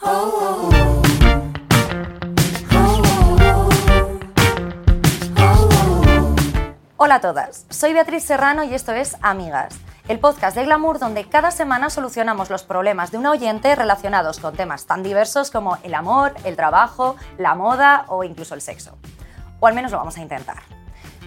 Hola 0.00 0.70
a 7.16 7.20
todas, 7.20 7.66
soy 7.68 7.92
Beatriz 7.92 8.22
Serrano 8.22 8.62
y 8.62 8.74
esto 8.74 8.92
es 8.92 9.16
Amigas, 9.22 9.76
el 10.06 10.20
podcast 10.20 10.56
de 10.56 10.64
Glamour 10.64 11.00
donde 11.00 11.24
cada 11.24 11.50
semana 11.50 11.90
solucionamos 11.90 12.48
los 12.48 12.62
problemas 12.62 13.10
de 13.10 13.18
un 13.18 13.26
oyente 13.26 13.74
relacionados 13.74 14.38
con 14.38 14.54
temas 14.54 14.86
tan 14.86 15.02
diversos 15.02 15.50
como 15.50 15.78
el 15.82 15.94
amor, 15.94 16.32
el 16.44 16.54
trabajo, 16.54 17.16
la 17.36 17.56
moda 17.56 18.04
o 18.06 18.22
incluso 18.22 18.54
el 18.54 18.60
sexo. 18.60 18.96
O 19.58 19.66
al 19.66 19.74
menos 19.74 19.90
lo 19.90 19.98
vamos 19.98 20.16
a 20.16 20.22
intentar. 20.22 20.62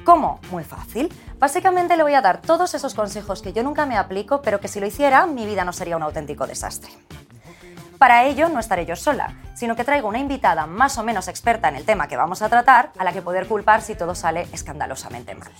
¿Cómo? 0.06 0.40
Muy 0.50 0.64
fácil. 0.64 1.14
Básicamente 1.40 1.98
le 1.98 2.04
voy 2.04 2.14
a 2.14 2.22
dar 2.22 2.42
todos 2.42 2.74
esos 2.74 2.94
consejos 2.94 3.42
que 3.42 3.52
yo 3.52 3.64
nunca 3.64 3.86
me 3.86 3.98
aplico, 3.98 4.42
pero 4.42 4.62
que 4.62 4.70
si 4.70 4.80
lo 4.80 4.86
hiciera, 4.86 5.26
mi 5.26 5.46
vida 5.46 5.66
no 5.66 5.74
sería 5.74 5.98
un 5.98 6.04
auténtico 6.04 6.48
desastre. 6.48 6.90
Para 8.02 8.26
ello 8.26 8.50
no 8.50 8.60
estaré 8.60 8.88
yo 8.88 8.96
sola, 8.96 9.36
sino 9.54 9.76
que 9.76 9.84
traigo 9.84 10.08
una 10.08 10.18
invitada 10.18 10.66
más 10.66 10.98
o 10.98 11.04
menos 11.04 11.28
experta 11.28 11.70
en 11.70 11.76
el 11.76 11.86
tema 11.86 12.08
que 12.08 12.18
vamos 12.18 12.42
a 12.42 12.50
tratar, 12.50 12.90
a 12.98 13.04
la 13.04 13.14
que 13.14 13.22
poder 13.22 13.46
culpar 13.46 13.84
si 13.84 13.94
todo 13.94 14.16
sale 14.16 14.48
escandalosamente 14.54 15.36
mal. 15.36 15.52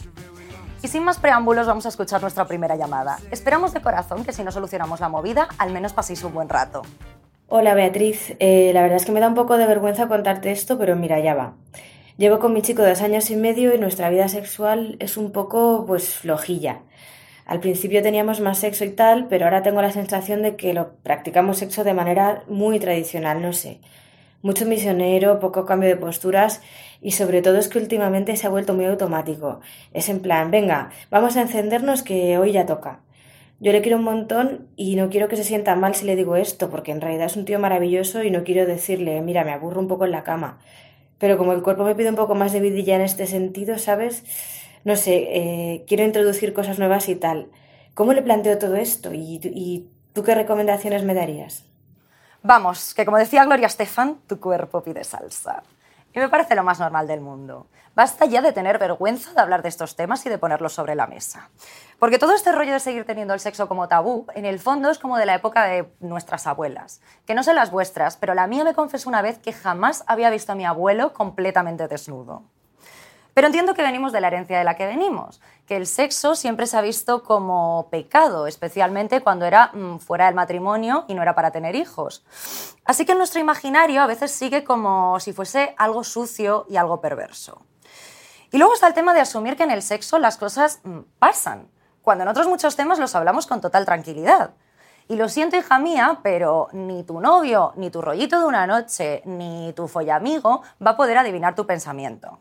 Y 0.82 0.88
sin 0.88 1.04
más 1.04 1.20
preámbulos 1.20 1.68
vamos 1.68 1.86
a 1.86 1.90
escuchar 1.90 2.20
nuestra 2.20 2.46
primera 2.46 2.76
llamada. 2.76 3.20
Esperamos 3.30 3.76
de 3.76 3.82
corazón 3.84 4.26
que 4.26 4.34
si 4.34 4.44
no 4.44 4.52
solucionamos 4.52 5.02
la 5.02 5.08
movida, 5.08 5.50
al 5.60 5.72
menos 5.72 5.94
paséis 5.94 6.24
un 6.24 6.34
buen 6.34 6.50
rato. 6.50 6.82
Hola 7.48 7.76
Beatriz, 7.76 8.36
Eh, 8.40 8.72
la 8.74 8.82
verdad 8.82 8.98
es 8.98 9.06
que 9.06 9.12
me 9.12 9.20
da 9.20 9.28
un 9.28 9.36
poco 9.36 9.58
de 9.58 9.68
vergüenza 9.68 10.08
contarte 10.08 10.52
esto, 10.52 10.80
pero 10.80 10.96
mira, 10.96 11.20
ya 11.20 11.36
va. 11.36 11.54
Llevo 12.18 12.40
con 12.40 12.54
mi 12.54 12.64
chico 12.64 12.82
dos 12.82 13.04
años 13.04 13.30
y 13.30 13.36
medio 13.36 13.72
y 13.76 13.78
nuestra 13.78 14.10
vida 14.10 14.28
sexual 14.30 14.98
es 15.00 15.16
un 15.16 15.32
poco, 15.32 15.86
pues, 15.86 16.16
flojilla. 16.16 16.80
Al 17.52 17.60
principio 17.60 18.02
teníamos 18.02 18.40
más 18.40 18.60
sexo 18.60 18.86
y 18.86 18.92
tal, 18.92 19.28
pero 19.28 19.44
ahora 19.44 19.62
tengo 19.62 19.82
la 19.82 19.92
sensación 19.92 20.42
de 20.42 20.56
que 20.56 20.74
lo 20.74 20.94
practicamos 21.04 21.58
sexo 21.58 21.84
de 21.84 21.94
manera 21.94 22.46
muy 22.48 22.80
tradicional, 22.80 23.42
no 23.42 23.52
sé. 23.52 23.82
Mucho 24.42 24.66
misionero, 24.66 25.42
poco 25.42 25.66
cambio 25.66 25.90
de 25.90 25.98
posturas 25.98 26.62
y 27.02 27.12
sobre 27.12 27.42
todo 27.42 27.58
es 27.58 27.68
que 27.68 27.78
últimamente 27.78 28.38
se 28.38 28.48
ha 28.48 28.50
vuelto 28.50 28.74
muy 28.74 28.86
automático. 28.86 29.60
Es 29.92 30.08
en 30.08 30.22
plan, 30.22 30.50
venga, 30.50 30.92
vamos 31.10 31.36
a 31.36 31.42
encendernos 31.42 32.04
que 32.04 32.38
hoy 32.38 32.54
ya 32.54 32.66
toca. 32.66 33.02
Yo 33.60 33.74
le 33.74 33.82
quiero 33.82 33.98
un 33.98 34.06
montón 34.06 34.70
y 34.78 34.96
no 34.96 35.10
quiero 35.10 35.28
que 35.28 35.36
se 35.36 35.44
sienta 35.44 35.76
mal 35.76 35.94
si 35.94 36.06
le 36.06 36.16
digo 36.16 36.38
esto, 36.38 36.70
porque 36.70 36.94
en 36.94 37.02
realidad 37.02 37.26
es 37.26 37.36
un 37.36 37.44
tío 37.44 37.60
maravilloso 37.60 38.24
y 38.24 38.32
no 38.32 38.46
quiero 38.46 38.66
decirle, 38.66 39.20
mira, 39.20 39.44
me 39.44 39.52
aburro 39.52 39.82
un 39.82 39.90
poco 39.90 40.06
en 40.06 40.12
la 40.12 40.24
cama. 40.24 40.60
Pero 41.18 41.38
como 41.38 41.52
el 41.52 41.64
cuerpo 41.64 41.84
me 41.84 41.96
pide 41.96 42.12
un 42.12 42.16
poco 42.16 42.34
más 42.34 42.54
de 42.54 42.62
vidilla 42.62 42.96
en 42.96 43.02
este 43.02 43.28
sentido, 43.28 43.78
¿sabes? 43.78 44.24
No 44.84 44.96
sé, 44.96 45.16
eh, 45.16 45.86
quiero 45.88 46.04
introducir 46.04 46.54
cosas 46.54 46.80
nuevas 46.80 47.08
y 47.10 47.16
tal. 47.16 47.50
¿Cómo 47.94 48.14
le 48.14 48.22
planteo 48.22 48.58
todo 48.58 48.76
esto? 48.76 49.12
¿Y, 49.14 49.90
tú 50.14 50.24
qué 50.24 50.34
recomendaciones 50.34 51.04
me 51.04 51.14
darías? 51.14 51.66
Vamos, 52.42 52.94
que 52.94 53.06
como 53.06 53.18
decía 53.18 53.46
Gloria 53.46 53.68
Estefan, 53.68 54.18
tu 54.28 54.40
cuerpo 54.40 54.82
pide 54.82 55.04
salsa. 55.04 55.64
Y 56.14 56.20
me 56.20 56.30
parece 56.30 56.56
lo 56.56 56.64
más 56.64 56.80
normal 56.80 57.08
del 57.08 57.22
mundo. 57.22 57.68
Basta 57.94 58.26
ya 58.26 58.42
de 58.42 58.54
tener 58.54 58.80
vergüenza 58.80 59.34
de 59.34 59.42
hablar 59.42 59.62
de 59.62 59.70
estos 59.70 59.96
temas 59.96 60.26
y 60.26 60.30
de 60.30 60.38
ponerlos 60.38 60.74
sobre 60.74 60.96
la 60.96 61.08
mesa. 61.08 61.50
Porque 62.00 62.20
todo 62.20 62.34
este 62.34 62.52
rollo 62.52 62.74
de 62.74 62.80
seguir 62.80 63.06
teniendo 63.06 63.34
el 63.34 63.40
sexo 63.40 63.68
como 63.68 63.88
tabú, 63.88 64.26
en 64.34 64.46
el 64.46 64.60
fondo 64.60 64.90
es 64.90 64.98
como 64.98 65.18
de 65.18 65.26
la 65.26 65.36
época 65.36 65.66
de 65.66 65.92
nuestras 66.00 66.48
abuelas. 66.48 67.02
Que 67.26 67.36
no 67.36 67.44
sé 67.44 67.54
las 67.54 67.72
vuestras, 67.72 68.18
pero 68.18 68.34
la 68.34 68.48
mía 68.48 68.64
me 68.64 68.74
confesó 68.74 69.10
una 69.10 69.22
vez 69.22 69.38
que 69.38 69.54
jamás 69.54 70.04
había 70.08 70.30
visto 70.30 70.54
a 70.54 70.56
mi 70.56 70.66
abuelo 70.66 71.14
completamente 71.14 71.88
desnudo. 71.88 72.44
Pero 73.34 73.48
entiendo 73.48 73.74
que 73.74 73.82
venimos 73.82 74.12
de 74.12 74.22
la 74.22 74.28
herencia 74.28 74.58
de 74.58 74.64
la 74.64 74.76
que 74.76 74.86
venimos, 74.86 75.42
que 75.66 75.78
el 75.78 75.88
sexo 75.88 76.36
siempre 76.36 76.68
se 76.68 76.78
ha 76.78 76.82
visto 76.82 77.24
como 77.24 77.88
pecado, 77.90 78.46
especialmente 78.46 79.22
cuando 79.22 79.46
era 79.46 79.72
mm, 79.74 80.00
fuera 80.00 80.26
del 80.26 80.36
matrimonio 80.36 81.06
y 81.08 81.14
no 81.14 81.22
era 81.22 81.34
para 81.34 81.52
tener 81.52 81.76
hijos. 81.76 82.26
Así 82.84 83.06
que 83.06 83.16
nuestro 83.16 83.40
imaginario 83.40 84.02
a 84.02 84.08
veces 84.08 84.32
sigue 84.32 84.64
como 84.64 85.20
si 85.20 85.32
fuese 85.32 85.74
algo 85.78 86.04
sucio 86.04 86.66
y 86.70 86.76
algo 86.76 87.00
perverso. 87.00 87.62
Y 88.52 88.58
luego 88.58 88.74
está 88.74 88.88
el 88.88 88.94
tema 88.94 89.14
de 89.14 89.22
asumir 89.22 89.56
que 89.56 89.64
en 89.64 89.72
el 89.72 89.82
sexo 89.82 90.20
las 90.20 90.38
cosas 90.38 90.82
mm, 90.84 91.00
pasan, 91.20 91.70
cuando 92.02 92.24
en 92.24 92.28
otros 92.28 92.48
muchos 92.48 92.76
temas 92.76 93.00
los 93.00 93.16
hablamos 93.16 93.48
con 93.48 93.62
total 93.62 93.86
tranquilidad. 93.86 94.56
Y 95.08 95.16
lo 95.16 95.30
siento, 95.30 95.56
hija 95.56 95.80
mía, 95.80 96.20
pero 96.24 96.68
ni 96.74 97.04
tu 97.04 97.20
novio, 97.20 97.74
ni 97.76 97.90
tu 97.90 98.02
rollito 98.02 98.40
de 98.40 98.46
una 98.46 98.68
noche, 98.68 99.22
ni 99.26 99.74
tu 99.74 99.88
follamigo 99.88 100.64
va 100.86 100.92
a 100.92 100.98
poder 100.98 101.18
adivinar 101.18 101.56
tu 101.56 101.66
pensamiento. 101.66 102.40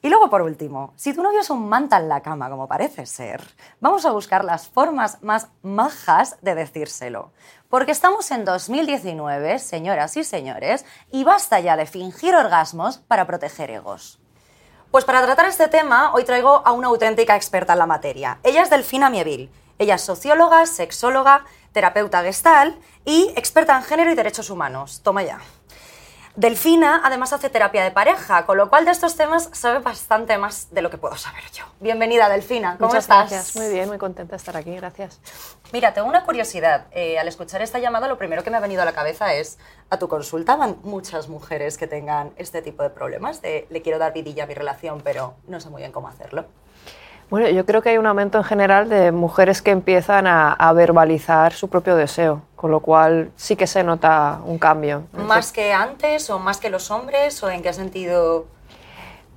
Y 0.00 0.08
luego, 0.10 0.30
por 0.30 0.42
último, 0.42 0.92
si 0.94 1.12
tu 1.12 1.22
novio 1.22 1.40
es 1.40 1.50
un 1.50 1.68
manta 1.68 1.96
en 1.96 2.08
la 2.08 2.20
cama, 2.20 2.48
como 2.48 2.68
parece 2.68 3.04
ser, 3.04 3.42
vamos 3.80 4.06
a 4.06 4.12
buscar 4.12 4.44
las 4.44 4.68
formas 4.68 5.20
más 5.22 5.48
majas 5.62 6.36
de 6.40 6.54
decírselo. 6.54 7.32
Porque 7.68 7.90
estamos 7.90 8.30
en 8.30 8.44
2019, 8.44 9.58
señoras 9.58 10.16
y 10.16 10.22
señores, 10.22 10.84
y 11.10 11.24
basta 11.24 11.58
ya 11.58 11.76
de 11.76 11.86
fingir 11.86 12.36
orgasmos 12.36 12.98
para 12.98 13.26
proteger 13.26 13.72
egos. 13.72 14.20
Pues 14.92 15.04
para 15.04 15.22
tratar 15.22 15.46
este 15.46 15.66
tema, 15.66 16.12
hoy 16.14 16.24
traigo 16.24 16.62
a 16.64 16.72
una 16.72 16.88
auténtica 16.88 17.34
experta 17.34 17.72
en 17.72 17.80
la 17.80 17.86
materia. 17.86 18.38
Ella 18.44 18.62
es 18.62 18.70
Delfina 18.70 19.10
Mieville. 19.10 19.50
Ella 19.78 19.96
es 19.96 20.02
socióloga, 20.02 20.64
sexóloga, 20.66 21.44
terapeuta 21.72 22.22
gestal 22.22 22.78
y 23.04 23.32
experta 23.36 23.76
en 23.76 23.82
género 23.82 24.12
y 24.12 24.14
derechos 24.14 24.48
humanos. 24.48 25.00
Toma 25.02 25.24
ya. 25.24 25.40
Delfina 26.38 27.00
además 27.02 27.32
hace 27.32 27.50
terapia 27.50 27.82
de 27.82 27.90
pareja, 27.90 28.46
con 28.46 28.58
lo 28.58 28.70
cual 28.70 28.84
de 28.84 28.92
estos 28.92 29.16
temas 29.16 29.50
sabe 29.54 29.80
bastante 29.80 30.38
más 30.38 30.72
de 30.72 30.82
lo 30.82 30.88
que 30.88 30.96
puedo 30.96 31.16
saber 31.16 31.42
yo. 31.52 31.64
Bienvenida, 31.80 32.28
Delfina. 32.28 32.76
¿Cómo 32.76 32.90
Muchas 32.90 33.06
estás? 33.06 33.28
gracias. 33.28 33.56
Muy 33.56 33.74
bien, 33.74 33.88
muy 33.88 33.98
contenta 33.98 34.30
de 34.30 34.36
estar 34.36 34.56
aquí. 34.56 34.76
Gracias. 34.76 35.20
Mira, 35.72 35.94
tengo 35.94 36.06
una 36.06 36.22
curiosidad. 36.22 36.86
Eh, 36.92 37.18
al 37.18 37.26
escuchar 37.26 37.60
esta 37.60 37.80
llamada, 37.80 38.06
lo 38.06 38.18
primero 38.18 38.44
que 38.44 38.52
me 38.52 38.56
ha 38.56 38.60
venido 38.60 38.82
a 38.82 38.84
la 38.84 38.92
cabeza 38.92 39.34
es, 39.34 39.58
¿a 39.90 39.98
tu 39.98 40.06
consulta 40.06 40.54
van 40.54 40.76
muchas 40.84 41.26
mujeres 41.26 41.76
que 41.76 41.88
tengan 41.88 42.30
este 42.36 42.62
tipo 42.62 42.84
de 42.84 42.90
problemas? 42.90 43.42
De, 43.42 43.66
le 43.68 43.82
quiero 43.82 43.98
dar 43.98 44.12
vidilla 44.12 44.44
a 44.44 44.46
mi 44.46 44.54
relación, 44.54 45.00
pero 45.02 45.34
no 45.48 45.58
sé 45.58 45.70
muy 45.70 45.82
bien 45.82 45.90
cómo 45.90 46.06
hacerlo. 46.06 46.46
Bueno, 47.30 47.48
yo 47.48 47.66
creo 47.66 47.82
que 47.82 47.90
hay 47.90 47.98
un 47.98 48.06
aumento 48.06 48.38
en 48.38 48.44
general 48.44 48.88
de 48.88 49.12
mujeres 49.12 49.60
que 49.60 49.70
empiezan 49.70 50.26
a, 50.26 50.52
a 50.52 50.72
verbalizar 50.72 51.52
su 51.52 51.68
propio 51.68 51.94
deseo, 51.94 52.42
con 52.56 52.70
lo 52.70 52.80
cual 52.80 53.30
sí 53.36 53.54
que 53.54 53.66
se 53.66 53.84
nota 53.84 54.40
un 54.44 54.58
cambio. 54.58 55.04
¿Más 55.12 55.52
que 55.52 55.72
antes 55.72 56.30
o 56.30 56.38
más 56.38 56.58
que 56.58 56.70
los 56.70 56.90
hombres 56.90 57.42
o 57.42 57.50
en 57.50 57.62
qué 57.62 57.72
sentido? 57.72 58.46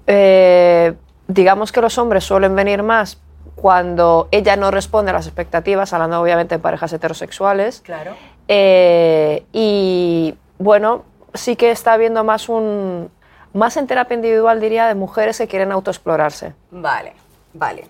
Eh, 0.08 0.94
digamos 1.28 1.72
que 1.72 1.82
los 1.82 1.98
hombres 1.98 2.24
suelen 2.24 2.56
venir 2.56 2.82
más 2.84 3.20
cuando 3.56 4.28
ella 4.32 4.56
no 4.56 4.72
responde 4.72 5.12
a 5.12 5.14
las 5.14 5.28
expectativas, 5.28 5.94
hablando 5.94 6.20
obviamente 6.22 6.56
de 6.56 6.60
parejas 6.60 6.94
heterosexuales. 6.94 7.82
Claro. 7.82 8.16
Eh, 8.48 9.46
y 9.52 10.36
bueno, 10.58 11.04
sí 11.34 11.56
que 11.56 11.72
está 11.72 11.94
habiendo 11.94 12.24
más 12.24 12.50
un 12.50 13.12
más 13.54 13.76
en 13.76 13.86
terapia 13.86 14.16
individual 14.16 14.62
diría 14.62 14.88
de 14.88 14.96
mujeres 14.96 15.38
que 15.38 15.48
quieren 15.48 15.72
autoexplorarse. 15.72 16.54
Vale, 16.72 17.14
vale. 17.54 17.88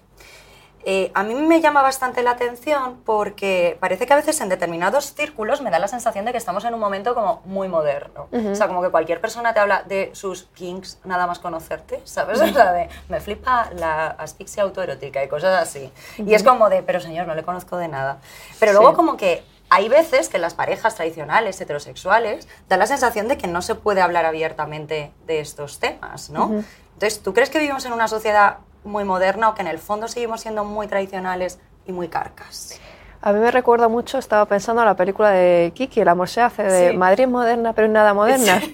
Eh, 0.83 1.11
a 1.13 1.21
mí 1.21 1.35
me 1.35 1.61
llama 1.61 1.83
bastante 1.83 2.23
la 2.23 2.31
atención 2.31 3.01
porque 3.05 3.77
parece 3.79 4.07
que 4.07 4.13
a 4.13 4.15
veces 4.15 4.41
en 4.41 4.49
determinados 4.49 5.13
círculos 5.13 5.61
me 5.61 5.69
da 5.69 5.77
la 5.77 5.87
sensación 5.87 6.25
de 6.25 6.31
que 6.31 6.39
estamos 6.39 6.65
en 6.65 6.73
un 6.73 6.79
momento 6.79 7.13
como 7.13 7.43
muy 7.45 7.67
moderno. 7.67 8.29
O 8.31 8.55
sea, 8.55 8.67
como 8.67 8.81
que 8.81 8.89
cualquier 8.89 9.21
persona 9.21 9.53
te 9.53 9.59
habla 9.59 9.83
de 9.83 10.09
sus 10.13 10.45
kinks 10.55 10.97
nada 11.03 11.27
más 11.27 11.37
conocerte, 11.37 12.01
¿sabes? 12.03 12.41
O 12.41 12.47
sea, 12.47 12.71
de 12.73 12.89
me 13.09 13.19
flipa 13.19 13.69
la 13.75 14.07
asfixia 14.07 14.63
autoerótica 14.63 15.23
y 15.23 15.27
cosas 15.27 15.61
así. 15.61 15.91
Y 16.17 16.33
es 16.33 16.41
como 16.43 16.67
de, 16.67 16.81
pero 16.81 16.99
señor, 16.99 17.27
no 17.27 17.35
le 17.35 17.43
conozco 17.43 17.77
de 17.77 17.87
nada. 17.87 18.17
Pero 18.59 18.71
luego 18.73 18.89
Sí. 18.89 18.95
como 18.95 19.17
que 19.17 19.43
hay 19.69 19.87
veces 19.87 20.29
que 20.29 20.39
las 20.39 20.55
parejas 20.55 20.95
tradicionales, 20.95 21.61
heterosexuales, 21.61 22.47
da 22.67 22.77
la 22.77 22.87
sensación 22.87 23.27
de 23.27 23.37
que 23.37 23.45
no 23.47 23.61
se 23.61 23.75
puede 23.75 24.01
hablar 24.01 24.25
abiertamente 24.25 25.11
de 25.27 25.41
estos 25.41 25.77
temas, 25.79 26.31
¿no? 26.31 26.63
Entonces, 26.95 27.21
¿tú 27.21 27.33
crees 27.35 27.51
que 27.51 27.59
vivimos 27.59 27.85
en 27.85 27.93
una 27.93 28.07
sociedad 28.07 28.57
muy 28.83 29.03
moderna 29.03 29.49
o 29.49 29.55
que 29.55 29.61
en 29.61 29.67
el 29.67 29.79
fondo 29.79 30.07
seguimos 30.07 30.41
siendo 30.41 30.63
muy 30.63 30.87
tradicionales 30.87 31.59
y 31.85 31.91
muy 31.91 32.07
carcas? 32.07 32.79
A 33.21 33.33
mí 33.33 33.39
me 33.39 33.51
recuerda 33.51 33.87
mucho, 33.87 34.17
estaba 34.17 34.45
pensando 34.45 34.81
en 34.81 34.87
la 34.87 34.95
película 34.95 35.29
de 35.29 35.71
Kiki, 35.75 36.01
El 36.01 36.07
amor 36.07 36.27
se 36.27 36.41
hace, 36.41 36.63
de 36.63 36.91
Sí. 36.91 36.97
Madrid 36.97 37.25
es 37.25 37.29
moderna, 37.29 37.73
pero 37.73 37.87
nada 37.87 38.13
moderna. 38.13 38.61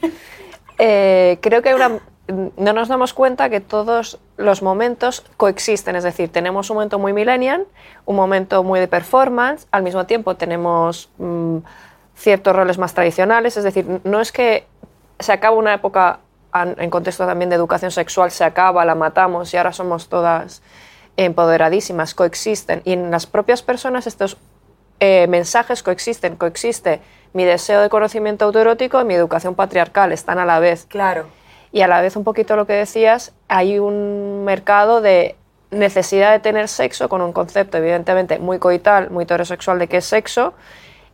Eh, 0.79 1.39
creo 1.41 1.63
que 1.63 1.69
hay 1.69 1.75
una, 1.75 1.99
no 2.55 2.73
nos 2.73 2.87
damos 2.87 3.15
cuenta 3.15 3.49
que 3.49 3.59
todos 3.61 4.19
los 4.37 4.61
momentos 4.61 5.25
coexisten, 5.37 5.95
es 5.95 6.03
decir, 6.03 6.31
tenemos 6.31 6.69
un 6.69 6.75
momento 6.75 6.99
muy 6.99 7.13
millennial, 7.13 7.65
un 8.05 8.15
momento 8.15 8.63
muy 8.63 8.79
de 8.79 8.87
performance, 8.87 9.65
al 9.71 9.81
mismo 9.81 10.05
tiempo 10.05 10.35
tenemos 10.35 11.09
mm, 11.17 11.57
ciertos 12.15 12.55
roles 12.55 12.77
más 12.77 12.93
tradicionales, 12.93 13.57
es 13.57 13.63
decir, 13.63 14.01
no 14.03 14.21
es 14.21 14.31
que 14.31 14.67
se 15.17 15.31
acaba 15.31 15.55
una 15.55 15.73
época 15.73 16.19
en 16.53 16.89
contexto 16.89 17.25
también 17.25 17.49
de 17.49 17.55
educación 17.55 17.91
sexual, 17.91 18.31
se 18.31 18.43
acaba, 18.43 18.85
la 18.85 18.95
matamos 18.95 19.53
y 19.53 19.57
ahora 19.57 19.73
somos 19.73 20.09
todas 20.09 20.61
empoderadísimas, 21.17 22.13
coexisten. 22.13 22.81
Y 22.85 22.93
en 22.93 23.11
las 23.11 23.25
propias 23.25 23.61
personas 23.61 24.07
estos 24.07 24.37
eh, 24.99 25.27
mensajes 25.27 25.83
coexisten, 25.83 26.35
coexiste 26.35 27.01
mi 27.33 27.43
deseo 27.43 27.81
de 27.81 27.89
conocimiento 27.89 28.45
autoerótico 28.45 28.99
y 29.01 29.05
mi 29.05 29.13
educación 29.13 29.55
patriarcal, 29.55 30.11
están 30.11 30.39
a 30.39 30.45
la 30.45 30.59
vez. 30.59 30.85
Claro. 30.85 31.27
Y 31.71 31.81
a 31.81 31.87
la 31.87 32.01
vez 32.01 32.15
un 32.15 32.23
poquito 32.23 32.55
lo 32.55 32.65
que 32.65 32.73
decías, 32.73 33.33
hay 33.47 33.77
un 33.77 34.43
mercado 34.45 35.01
de 35.01 35.35
necesidad 35.69 36.31
de 36.31 36.39
tener 36.39 36.67
sexo 36.67 37.09
con 37.09 37.21
un 37.21 37.33
concepto 37.33 37.77
evidentemente 37.77 38.39
muy 38.39 38.57
coital, 38.57 39.09
muy 39.09 39.25
heterosexual 39.25 39.79
de 39.79 39.87
qué 39.87 39.97
es 39.97 40.05
sexo 40.05 40.53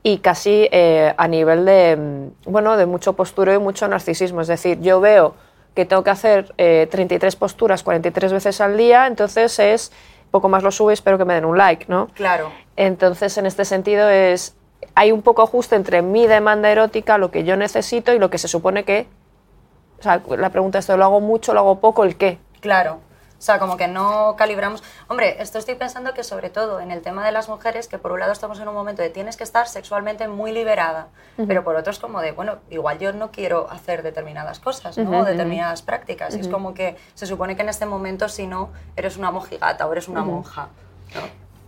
y 0.04 0.18
casi 0.18 0.68
eh, 0.72 1.14
a 1.18 1.28
nivel 1.28 1.66
de, 1.66 1.96
mm, 1.96 2.52
bueno, 2.52 2.78
de 2.78 2.86
mucho 2.86 3.14
postureo 3.14 3.56
y 3.56 3.64
mucho 3.64 3.88
narcisismo. 3.88 4.42
Es 4.42 4.48
decir, 4.48 4.80
yo 4.82 5.00
veo 5.00 5.34
que 5.74 5.86
tengo 5.86 6.04
que 6.04 6.12
hacer 6.12 6.54
33 6.56 7.34
eh, 7.34 7.38
posturas 7.38 7.82
43 7.82 8.34
veces 8.34 8.62
al 8.62 8.78
día, 8.78 9.08
entonces 9.08 9.58
es 9.58 9.92
poco 10.30 10.50
más 10.50 10.62
lo 10.62 10.72
subo 10.72 10.92
y 10.92 10.94
espero 10.94 11.18
que 11.18 11.26
me 11.26 11.34
den 11.34 11.46
un 11.46 11.58
like, 11.58 11.86
¿no? 11.88 12.08
Claro. 12.14 12.52
Entonces, 12.76 13.38
en 13.38 13.46
este 13.46 13.66
sentido 13.66 14.10
es 14.10 14.56
hay 14.96 15.12
un 15.12 15.22
poco 15.22 15.42
ajuste 15.42 15.76
entre 15.76 16.02
mi 16.02 16.28
demanda 16.28 16.70
erótica, 16.70 17.18
lo 17.18 17.32
que 17.32 17.44
yo 17.44 17.56
necesito 17.56 18.14
y 18.14 18.20
lo 18.20 18.30
que 18.30 18.38
se 18.38 18.48
supone 18.48 18.84
que 18.84 19.08
o 20.00 20.04
sea, 20.04 20.22
la 20.38 20.50
pregunta 20.50 20.80
es, 20.80 20.90
¿lo 20.90 21.02
hago 21.02 21.22
mucho, 21.22 21.54
lo 21.54 21.62
hago 21.62 21.80
poco, 21.80 22.04
el 22.04 22.18
qué? 22.18 22.38
Claro. 22.60 23.00
O 23.44 23.46
sea, 23.46 23.60
como 23.60 23.76
que 23.76 23.90
no 23.90 24.38
calibramos. 24.38 24.82
Hombre, 25.10 25.36
esto 25.42 25.60
estoy 25.60 25.76
pensando 25.76 26.14
que 26.14 26.24
sobre 26.24 26.50
todo 26.50 26.80
en 26.80 26.92
el 26.92 27.02
tema 27.02 27.26
de 27.26 27.34
las 27.34 27.50
mujeres, 27.50 27.90
que 27.90 27.98
por 27.98 28.14
un 28.14 28.22
lado 28.22 28.32
estamos 28.32 28.58
en 28.62 28.70
un 28.70 28.74
momento 28.74 29.02
de 29.02 29.10
tienes 29.10 29.36
que 29.36 29.44
estar 29.44 29.68
sexualmente 29.68 30.30
muy 30.30 30.54
liberada, 30.54 31.10
pero 31.36 31.62
por 31.62 31.76
otro 31.76 31.92
es 31.92 32.00
como 32.00 32.22
de, 32.22 32.32
bueno, 32.32 32.60
igual 32.70 33.00
yo 33.00 33.12
no 33.12 33.32
quiero 33.32 33.70
hacer 33.70 34.02
determinadas 34.02 34.62
cosas, 34.62 34.98
¿no? 34.98 35.26
determinadas 35.26 35.82
prácticas. 35.82 36.38
Y 36.38 36.40
es 36.40 36.48
como 36.48 36.74
que 36.74 36.96
se 37.16 37.28
supone 37.28 37.58
que 37.58 37.64
en 37.64 37.68
este 37.68 37.86
momento, 37.86 38.30
si 38.30 38.48
no, 38.48 38.70
eres 38.96 39.18
una 39.18 39.30
mojigata 39.30 39.86
o 39.88 39.92
eres 39.92 40.08
una 40.08 40.24
monja, 40.24 40.70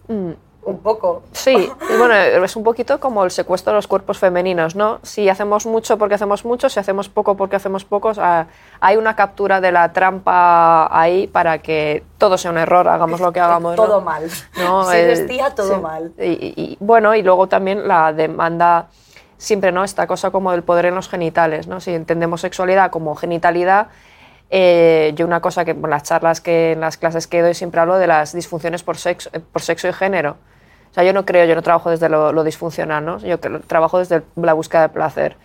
¿no? 0.08 0.36
Un 0.66 0.80
poco. 0.80 1.22
Sí, 1.32 1.54
y 1.54 1.98
bueno, 1.98 2.16
es 2.16 2.56
un 2.56 2.64
poquito 2.64 3.00
como 3.00 3.24
el 3.24 3.30
secuestro 3.30 3.72
de 3.72 3.76
los 3.76 3.86
cuerpos 3.86 4.18
femeninos, 4.18 4.76
¿no? 4.76 5.00
Si 5.04 5.30
hacemos 5.30 5.68
mucho 5.68 6.00
porque 6.00 6.16
hacemos 6.16 6.44
mucho, 6.44 6.70
si 6.70 6.80
hacemos 6.80 7.08
poco 7.08 7.38
porque 7.38 7.56
hacemos 7.56 7.86
pocos, 7.86 8.20
hay 8.20 8.98
una 8.98 9.16
captura 9.16 9.62
de 9.62 9.72
la 9.72 9.94
trampa 9.94 10.88
ahí 10.92 11.28
para 11.28 11.60
que 11.60 12.04
todo 12.18 12.36
sea 12.40 12.50
un 12.50 12.58
error, 12.58 12.88
hagamos 12.88 13.20
lo 13.20 13.32
que 13.32 13.40
hagamos. 13.40 13.76
Todo 13.76 14.02
mal. 14.02 14.28
¿no? 14.58 14.86
Si 14.92 14.98
vestía, 14.98 15.52
todo 15.54 15.80
mal. 15.80 16.14
Y, 16.18 16.78
bueno, 16.80 17.14
y 17.14 17.22
luego 17.22 17.48
también 17.48 17.88
la 17.88 18.12
demanda, 18.12 18.88
siempre, 19.38 19.72
¿no? 19.72 19.84
Esta 19.84 20.08
cosa 20.08 20.32
como 20.32 20.52
del 20.52 20.64
poder 20.64 20.88
en 20.88 20.96
los 20.96 21.10
genitales, 21.10 21.68
¿no? 21.68 21.80
Si 21.80 21.94
entendemos 21.94 22.42
sexualidad 22.42 22.90
como 22.90 23.16
genitalidad, 23.16 23.90
eh, 24.50 25.14
yo 25.16 25.28
una 25.28 25.42
cosa 25.42 25.64
que 25.64 25.72
en 25.72 25.90
las 25.90 26.02
charlas 26.02 26.42
que 26.42 26.72
en 26.72 26.80
las 26.80 26.98
clases 26.98 27.28
que 27.28 27.44
doy 27.44 27.54
siempre 27.54 27.82
hablo 27.82 27.98
de 27.98 28.08
las 28.08 28.34
disfunciones 28.34 28.82
por 28.82 28.98
sexo, 28.98 29.30
por 29.52 29.62
sexo 29.62 29.88
y 29.88 29.94
género. 29.94 30.38
O 30.96 30.98
sea, 30.98 31.04
yo 31.04 31.12
no 31.12 31.26
creo, 31.26 31.44
yo 31.44 31.56
no 31.56 31.62
trabajo 31.62 31.90
desde 31.90 32.08
lo, 32.08 32.44
disfuncional, 32.46 33.04
¿no? 33.04 33.18
Yo 33.18 33.38
trabajo 33.38 34.00
desde 34.00 34.22
la 34.38 34.54
búsqueda 34.54 34.84
de 34.84 34.90
placer. 34.90 35.36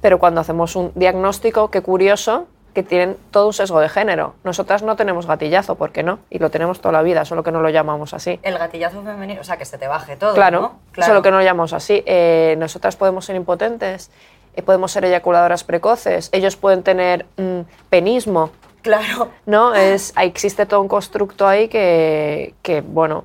Pero 0.00 0.18
cuando 0.18 0.40
hacemos 0.40 0.76
un 0.76 0.92
diagnóstico, 0.94 1.70
qué 1.70 1.82
curioso, 1.82 2.46
que 2.72 2.82
tienen 2.82 3.18
todo 3.30 3.48
un 3.48 3.52
sesgo 3.52 3.80
de 3.80 3.90
género. 3.90 4.34
Nosotras 4.44 4.82
no 4.82 4.96
tenemos 4.96 5.26
gatillazo, 5.26 5.74
¿por 5.74 5.92
qué 5.92 6.02
no? 6.02 6.20
Y 6.30 6.38
lo 6.38 6.48
tenemos 6.48 6.80
toda 6.80 6.92
la 6.92 7.02
vida, 7.02 7.26
solo 7.26 7.42
que 7.42 7.52
no 7.52 7.60
lo 7.60 7.68
llamamos 7.68 8.14
así. 8.14 8.40
El 8.42 8.56
gatillazo 8.56 9.02
femenino, 9.02 9.42
o 9.42 9.44
sea, 9.44 9.58
que 9.58 9.66
se 9.66 9.76
te 9.76 9.88
baje 9.88 10.16
todo, 10.16 10.32
claro, 10.32 10.60
¿no? 10.62 10.78
Claro, 10.92 11.10
solo 11.10 11.20
que 11.20 11.30
no 11.30 11.36
lo 11.36 11.44
llamamos 11.44 11.74
así. 11.74 12.02
Eh, 12.06 12.56
nosotras 12.58 12.96
podemos 12.96 13.26
ser 13.26 13.36
impotentes, 13.36 14.10
eh, 14.56 14.62
podemos 14.62 14.90
ser 14.90 15.04
eyaculadoras 15.04 15.64
precoces, 15.64 16.30
ellos 16.32 16.56
pueden 16.56 16.82
tener 16.82 17.26
mm, 17.36 17.60
penismo. 17.90 18.52
Claro. 18.80 19.28
¿No? 19.44 19.74
Es, 19.74 20.14
existe 20.18 20.64
todo 20.64 20.80
un 20.80 20.88
constructo 20.88 21.46
ahí 21.46 21.68
que, 21.68 22.54
que 22.62 22.80
bueno, 22.80 23.24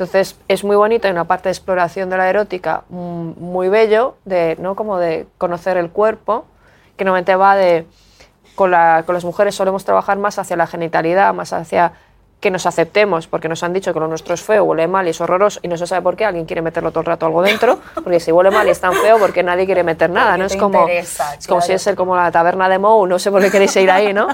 entonces 0.00 0.38
es 0.48 0.64
muy 0.64 0.76
bonito, 0.76 1.08
hay 1.08 1.12
una 1.12 1.24
parte 1.24 1.50
de 1.50 1.52
exploración 1.52 2.08
de 2.08 2.16
la 2.16 2.30
erótica 2.30 2.84
muy 2.88 3.68
bello, 3.68 4.16
de, 4.24 4.56
¿no? 4.58 4.74
como 4.74 4.96
de 4.96 5.26
conocer 5.36 5.76
el 5.76 5.90
cuerpo, 5.90 6.46
que 6.96 7.04
normalmente 7.04 7.36
va 7.36 7.54
de, 7.54 7.86
con, 8.54 8.70
la, 8.70 9.02
con 9.04 9.14
las 9.14 9.26
mujeres 9.26 9.54
solemos 9.54 9.84
trabajar 9.84 10.16
más 10.16 10.38
hacia 10.38 10.56
la 10.56 10.66
genitalidad, 10.66 11.34
más 11.34 11.52
hacia 11.52 11.92
que 12.40 12.50
nos 12.50 12.64
aceptemos, 12.64 13.26
porque 13.26 13.48
nos 13.48 13.62
han 13.62 13.72
dicho 13.74 13.92
que 13.92 14.00
lo 14.00 14.08
nuestro 14.08 14.32
es 14.32 14.42
feo, 14.42 14.64
huele 14.64 14.88
mal 14.88 15.06
y 15.06 15.10
es 15.10 15.20
horroroso, 15.20 15.60
y 15.62 15.68
no 15.68 15.76
se 15.76 15.86
sabe 15.86 16.00
por 16.00 16.16
qué, 16.16 16.24
alguien 16.24 16.46
quiere 16.46 16.62
meterlo 16.62 16.90
todo 16.90 17.00
el 17.00 17.06
rato 17.06 17.26
algo 17.26 17.42
dentro, 17.42 17.78
porque 17.94 18.18
si 18.18 18.32
huele 18.32 18.50
mal 18.50 18.66
y 18.66 18.70
es 18.70 18.80
tan 18.80 18.94
feo, 18.94 19.18
porque 19.18 19.42
nadie 19.42 19.66
quiere 19.66 19.82
meter 19.82 20.08
nada, 20.08 20.38
¿no? 20.38 20.46
Es 20.46 20.56
como, 20.56 20.88
es 20.88 21.18
como 21.46 21.60
si 21.60 21.72
es 21.72 21.86
el, 21.86 21.96
como 21.96 22.16
la 22.16 22.30
taberna 22.30 22.68
de 22.68 22.78
Mou, 22.78 23.06
no 23.06 23.18
sé 23.18 23.30
por 23.30 23.42
qué 23.42 23.50
queréis 23.50 23.76
ir 23.76 23.90
ahí, 23.90 24.14
¿no? 24.14 24.28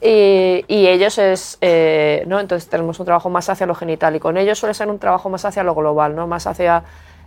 Y, 0.00 0.64
y 0.68 0.86
ellos 0.86 1.18
es, 1.18 1.58
eh, 1.60 2.24
¿no? 2.26 2.40
Entonces 2.40 2.70
tenemos 2.70 2.98
un 2.98 3.04
trabajo 3.04 3.28
más 3.28 3.48
hacia 3.50 3.66
lo 3.66 3.74
genital, 3.74 4.16
y 4.16 4.20
con 4.20 4.38
ellos 4.38 4.58
suele 4.58 4.72
ser 4.72 4.88
un 4.88 4.98
trabajo 4.98 5.28
más 5.28 5.44
hacia 5.44 5.62
lo 5.62 5.74
global, 5.74 6.16
¿no? 6.16 6.26
Más 6.26 6.46
hacia 6.46 6.82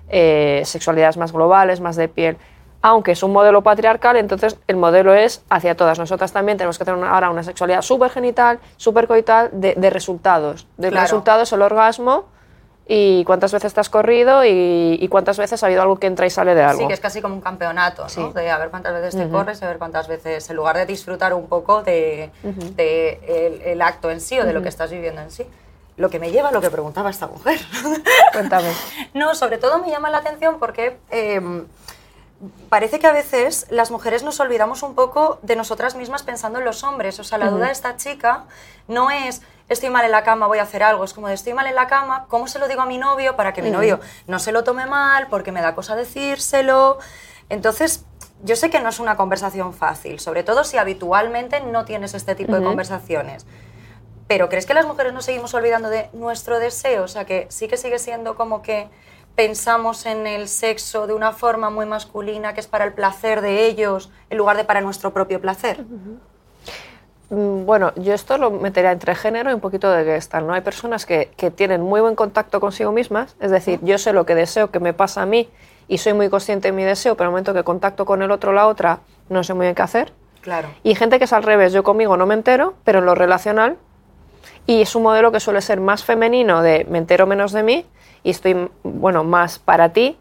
eh, 0.09 0.63
sexualidades 0.65 1.17
más 1.17 1.31
globales, 1.31 1.79
más 1.79 1.95
de 1.95 2.07
piel 2.07 2.37
aunque 2.81 3.11
es 3.11 3.23
un 3.23 3.31
modelo 3.31 3.61
patriarcal, 3.61 4.17
entonces 4.17 4.57
el 4.67 4.75
modelo 4.75 5.13
es 5.13 5.43
hacia 5.49 5.75
todas. 5.75 5.99
Nosotras 5.99 6.31
también 6.31 6.57
tenemos 6.57 6.79
que 6.79 6.85
tener 6.85 7.03
ahora 7.03 7.29
una 7.29 7.43
sexualidad 7.43 7.81
súper 7.81 8.09
genital, 8.09 8.59
súper 8.77 9.07
coital, 9.07 9.49
de, 9.53 9.89
resultados. 9.89 10.67
De 10.77 10.89
resultados, 10.89 11.51
el 11.53 11.61
orgasmo 11.61 12.25
y 12.87 13.23
cuántas 13.23 13.53
veces 13.53 13.73
te 13.73 13.79
has 13.79 13.89
corrido 13.89 14.43
y, 14.43 15.07
cuántas 15.09 15.37
veces 15.37 15.61
ha 15.61 15.67
habido 15.67 15.81
algo 15.81 15.97
que 15.97 16.07
entra 16.07 16.25
y 16.25 16.29
sale 16.29 16.55
de 16.55 16.63
algo. 16.63 16.81
Sí, 16.81 16.87
que 16.87 16.93
es 16.93 16.99
casi 16.99 17.21
como 17.21 17.35
un 17.35 17.41
campeonato, 17.41 18.05
¿no? 18.17 18.33
De 18.33 18.49
a 18.49 18.57
ver 18.57 18.69
cuántas 18.69 18.93
veces 18.93 19.15
te 19.15 19.29
corres, 19.29 19.61
a 19.61 19.67
ver 19.67 19.77
cuántas 19.77 20.07
veces, 20.07 20.49
en 20.49 20.55
lugar 20.55 20.75
de 20.75 20.85
disfrutar 20.85 21.33
un 21.33 21.47
poco 21.47 21.83
de, 21.83 22.31
el, 22.77 23.81
acto 23.81 24.09
en 24.09 24.19
sí 24.19 24.39
o 24.39 24.45
de 24.45 24.53
lo 24.53 24.61
que 24.63 24.69
estás 24.69 24.91
viviendo 24.91 25.21
en 25.21 25.31
sí. 25.31 25.45
Lo 25.97 26.09
que 26.09 26.19
me 26.19 26.31
lleva 26.31 26.49
a 26.49 26.51
lo 26.51 26.61
que 26.61 26.71
preguntaba 26.71 27.11
esta 27.11 27.27
mujer. 27.27 27.59
Cuéntame. 28.33 28.71
no, 29.13 29.35
sobre 29.35 29.57
todo 29.57 29.79
me 29.79 29.89
llama 29.89 30.09
la 30.09 30.17
atención 30.17 30.57
porque... 30.57 30.97
Em, 31.11 31.65
parece 32.69 32.99
que 32.99 33.07
a 33.07 33.11
veces 33.11 33.67
las 33.69 33.91
mujeres 33.91 34.23
nos 34.23 34.39
olvidamos 34.39 34.83
un 34.83 34.95
poco 34.95 35.39
de 35.41 35.55
nosotras 35.55 35.95
mismas 35.95 36.23
pensando 36.23 36.59
en 36.59 36.65
los 36.65 36.83
hombres. 36.83 37.19
O 37.19 37.23
sea, 37.23 37.37
la 37.37 37.49
duda 37.49 37.67
de 37.67 37.71
esta 37.71 37.97
chica 37.97 38.45
no 38.87 39.11
es 39.11 39.41
estoy 39.69 39.89
mal 39.89 40.03
en 40.03 40.11
la 40.11 40.23
cama, 40.23 40.47
voy 40.47 40.59
a 40.59 40.63
hacer 40.63 40.83
algo. 40.83 41.03
Es 41.03 41.13
como 41.13 41.27
de 41.27 41.33
estoy 41.33 41.53
mal 41.53 41.67
en 41.67 41.75
la 41.75 41.87
cama, 41.87 42.25
¿cómo 42.27 42.47
se 42.47 42.59
lo 42.59 42.67
digo 42.67 42.81
a 42.81 42.85
mi 42.85 42.97
novio 42.97 43.35
para 43.35 43.53
que 43.53 43.61
mi 43.61 43.71
novio 43.71 43.99
no 44.27 44.39
se 44.39 44.51
lo 44.51 44.63
tome 44.63 44.85
mal, 44.85 45.27
porque 45.27 45.51
me 45.51 45.61
da 45.61 45.75
cosa 45.75 45.95
decírselo? 45.95 46.99
Entonces, 47.49 48.05
yo 48.43 48.55
sé 48.55 48.69
que 48.69 48.79
no 48.79 48.89
es 48.89 48.99
una 48.99 49.17
conversación 49.17 49.73
fácil, 49.73 50.19
sobre 50.19 50.43
todo 50.43 50.63
si 50.63 50.77
habitualmente 50.77 51.61
no 51.61 51.85
tienes 51.85 52.13
este 52.13 52.35
tipo 52.35 52.55
de 52.55 52.63
conversaciones. 52.63 53.45
Pero 54.27 54.49
¿crees 54.49 54.65
que 54.65 54.73
las 54.73 54.85
mujeres 54.85 55.13
nos 55.13 55.25
seguimos 55.25 55.53
olvidando 55.53 55.89
de 55.89 56.09
nuestro 56.13 56.59
deseo? 56.59 57.03
O 57.03 57.07
sea, 57.07 57.25
que 57.25 57.47
sí 57.49 57.67
que 57.67 57.77
sigue 57.77 57.99
siendo 57.99 58.35
como 58.35 58.61
que 58.61 58.89
pensamos 59.35 60.05
en 60.05 60.27
el 60.27 60.47
sexo 60.47 61.07
de 61.07 61.13
una 61.13 61.31
forma 61.31 61.69
muy 61.69 61.85
masculina, 61.85 62.53
que 62.53 62.59
es 62.59 62.67
para 62.67 62.85
el 62.85 62.93
placer 62.93 63.41
de 63.41 63.65
ellos, 63.65 64.11
en 64.29 64.37
lugar 64.37 64.57
de 64.57 64.63
para 64.63 64.81
nuestro 64.81 65.13
propio 65.13 65.39
placer? 65.39 65.83
Mm, 67.29 67.65
bueno, 67.65 67.93
yo 67.95 68.13
esto 68.13 68.37
lo 68.37 68.51
metería 68.51 68.91
entre 68.91 69.15
género 69.15 69.51
y 69.51 69.53
un 69.53 69.61
poquito 69.61 69.89
de 69.89 70.03
Gestalt. 70.03 70.45
¿no? 70.45 70.53
Hay 70.53 70.61
personas 70.61 71.05
que, 71.05 71.29
tienen 71.55 71.81
muy 71.81 72.01
buen 72.01 72.15
contacto 72.15 72.59
consigo 72.59 72.91
mismas, 72.91 73.35
es 73.39 73.51
decir, 73.51 73.79
yo 73.81 73.97
sé 73.97 74.13
lo 74.13 74.25
que 74.25 74.35
deseo 74.35 74.69
que 74.69 74.79
me 74.79 74.93
pasa 74.93 75.21
a 75.21 75.25
mí 75.25 75.49
y 75.87 75.97
soy 75.97 76.13
muy 76.13 76.29
consciente 76.29 76.67
de 76.67 76.71
mi 76.73 76.83
deseo, 76.83 77.15
pero 77.15 77.25
en 77.25 77.29
el 77.29 77.31
momento 77.31 77.53
que 77.53 77.63
contacto 77.63 78.05
con 78.05 78.21
el 78.21 78.31
otro 78.31 78.51
o 78.51 78.53
la 78.53 78.67
otra, 78.67 78.99
no 79.29 79.43
sé 79.43 79.53
muy 79.53 79.65
bien 79.65 79.75
qué 79.75 79.81
hacer. 79.81 80.13
Claro. 80.41 80.69
Y 80.83 80.95
gente 80.95 81.19
que 81.19 81.25
es 81.25 81.33
al 81.33 81.43
revés, 81.43 81.71
yo 81.71 81.83
conmigo 81.83 82.17
no 82.17 82.25
me 82.25 82.33
entero, 82.33 82.73
pero 82.83 82.99
en 82.99 83.05
lo 83.05 83.15
relacional, 83.15 83.77
y 84.71 84.83
es 84.83 84.95
un 84.95 85.03
modelo 85.03 85.33
que 85.33 85.41
suele 85.41 85.61
ser 85.61 85.81
más 85.81 86.05
femenino 86.05 86.61
de 86.61 86.85
me 86.89 86.97
entero 86.97 87.27
menos 87.27 87.51
de 87.51 87.61
mí, 87.61 87.85
y 88.23 88.29
estoy, 88.29 88.69
bueno, 88.83 89.25
más 89.25 89.59
para 89.59 89.89
ti 89.89 90.17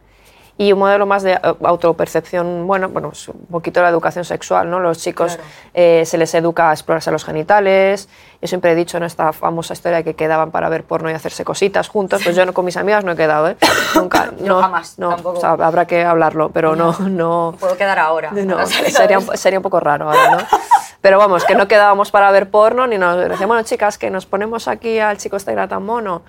y 0.59 0.73
un 0.73 0.81
modelo 0.81 1.07
más 1.07 1.23
de 1.23 1.39
autopercepción, 1.63 2.67
bueno, 2.67 2.89
bueno, 2.89 3.11
es 3.13 3.29
un 3.29 3.47
poquito 3.47 3.81
la 3.81 3.89
educación 3.89 4.25
sexual, 4.25 4.69
¿no? 4.69 4.81
Los 4.81 4.99
chicos 4.99 5.39
eh, 5.73 6.03
se 6.05 6.19
les 6.19 6.35
educa 6.35 6.69
a 6.69 6.73
explorarse 6.73 7.11
los 7.11 7.25
genitales. 7.25 8.11
Yo 8.43 8.49
siempre 8.49 8.73
he 8.73 8.75
dicho 8.75 8.99
en 8.99 9.05
esta 9.05 9.33
famosa 9.33 9.73
historia 9.73 10.03
que 10.03 10.15
quedaban 10.15 10.51
para 10.51 10.69
ver 10.69 10.85
porno 10.85 11.11
y 11.11 11.15
hacerse 11.15 11.45
cositas 11.45 11.89
juntos, 11.89 12.21
pues 12.23 12.37
yo 12.37 12.45
no, 12.45 12.53
con 12.53 12.67
mis 12.67 12.77
amigas 12.77 13.05
no 13.05 13.13
he 13.13 13.17
quedado, 13.17 13.49
¿eh? 13.49 13.57
Nunca. 13.95 14.33
no, 14.39 14.61
jamás, 14.61 14.99
no, 14.99 15.17
o 15.23 15.41
sea, 15.41 15.53
habrá 15.53 15.87
que 15.87 16.05
hablarlo, 16.05 16.51
pero 16.51 16.77
no... 16.77 16.93
no 16.99 17.55
Puedo 17.59 17.77
quedar 17.79 17.99
ahora. 17.99 18.31
No, 18.33 18.67
sería, 18.67 19.21
sería 19.21 19.59
un 19.59 19.63
poco 19.63 19.81
raro 19.81 20.11
ahora, 20.11 20.31
¿no? 20.37 20.39
Pero 21.01 21.19
vamos, 21.19 21.45
que 21.45 21.55
no 21.55 21.67
quedábamos 21.67 22.11
para 22.11 22.31
ver 22.31 22.51
porno 22.51 22.87
ni 22.87 22.99
nos 22.99 23.17
decíamos, 23.17 23.47
bueno, 23.47 23.63
chicas, 23.63 23.97
que 23.97 24.11
nos 24.11 24.27
ponemos 24.27 24.69
aquí 24.69 24.99
al 24.99 25.17
chico 25.17 25.37
este 25.37 25.53
era 25.53 25.67
tan 25.67 25.85
mono 25.85 26.23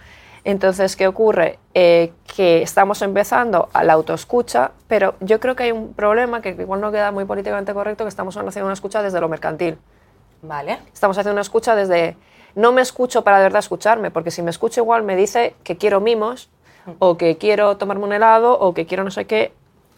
entonces, 0.43 0.95
¿qué 0.95 1.07
ocurre? 1.07 1.59
Eh, 1.73 2.13
que 2.35 2.63
estamos 2.63 3.01
empezando 3.01 3.69
a 3.73 3.83
la 3.83 3.93
autoescucha, 3.93 4.71
pero 4.87 5.15
yo 5.19 5.39
creo 5.39 5.55
que 5.55 5.63
hay 5.63 5.71
un 5.71 5.93
problema 5.93 6.41
que 6.41 6.49
igual 6.49 6.81
no 6.81 6.91
queda 6.91 7.11
muy 7.11 7.25
políticamente 7.25 7.73
correcto, 7.73 8.05
que 8.05 8.09
estamos 8.09 8.35
haciendo 8.35 8.65
una 8.65 8.73
escucha 8.73 9.03
desde 9.03 9.21
lo 9.21 9.29
mercantil. 9.29 9.77
Vale. 10.41 10.79
Estamos 10.91 11.17
haciendo 11.17 11.33
una 11.33 11.41
escucha 11.41 11.75
desde, 11.75 12.17
no 12.55 12.71
me 12.71 12.81
escucho 12.81 13.23
para 13.23 13.37
de 13.37 13.43
verdad 13.43 13.59
escucharme, 13.59 14.09
porque 14.09 14.31
si 14.31 14.41
me 14.41 14.49
escucho 14.49 14.81
igual 14.81 15.03
me 15.03 15.15
dice 15.15 15.55
que 15.63 15.77
quiero 15.77 15.99
mimos, 15.99 16.49
o 16.97 17.15
que 17.15 17.37
quiero 17.37 17.77
tomarme 17.77 18.05
un 18.05 18.13
helado, 18.13 18.57
o 18.59 18.73
que 18.73 18.87
quiero 18.87 19.03
no 19.03 19.11
sé 19.11 19.25
qué, 19.25 19.53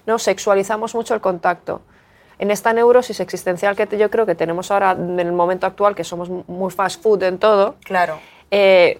¿no? 0.05 0.19
Sexualizamos 0.19 0.93
mucho 0.93 1.13
el 1.13 1.21
contacto. 1.21 1.81
En 2.43 2.51
esta 2.51 2.73
neurosis 2.73 3.21
existencial 3.21 3.73
que 3.77 3.87
yo 3.97 4.09
creo 4.09 4.25
que 4.25 4.35
tenemos 4.35 4.69
ahora 4.69 4.91
en 4.91 5.17
el 5.17 5.31
momento 5.31 5.65
actual, 5.65 5.95
que 5.95 6.03
somos 6.03 6.27
muy 6.29 6.71
fast 6.71 7.01
food 7.01 7.23
en 7.23 7.37
todo, 7.37 7.75
Claro. 7.85 8.19
eh, 8.51 8.99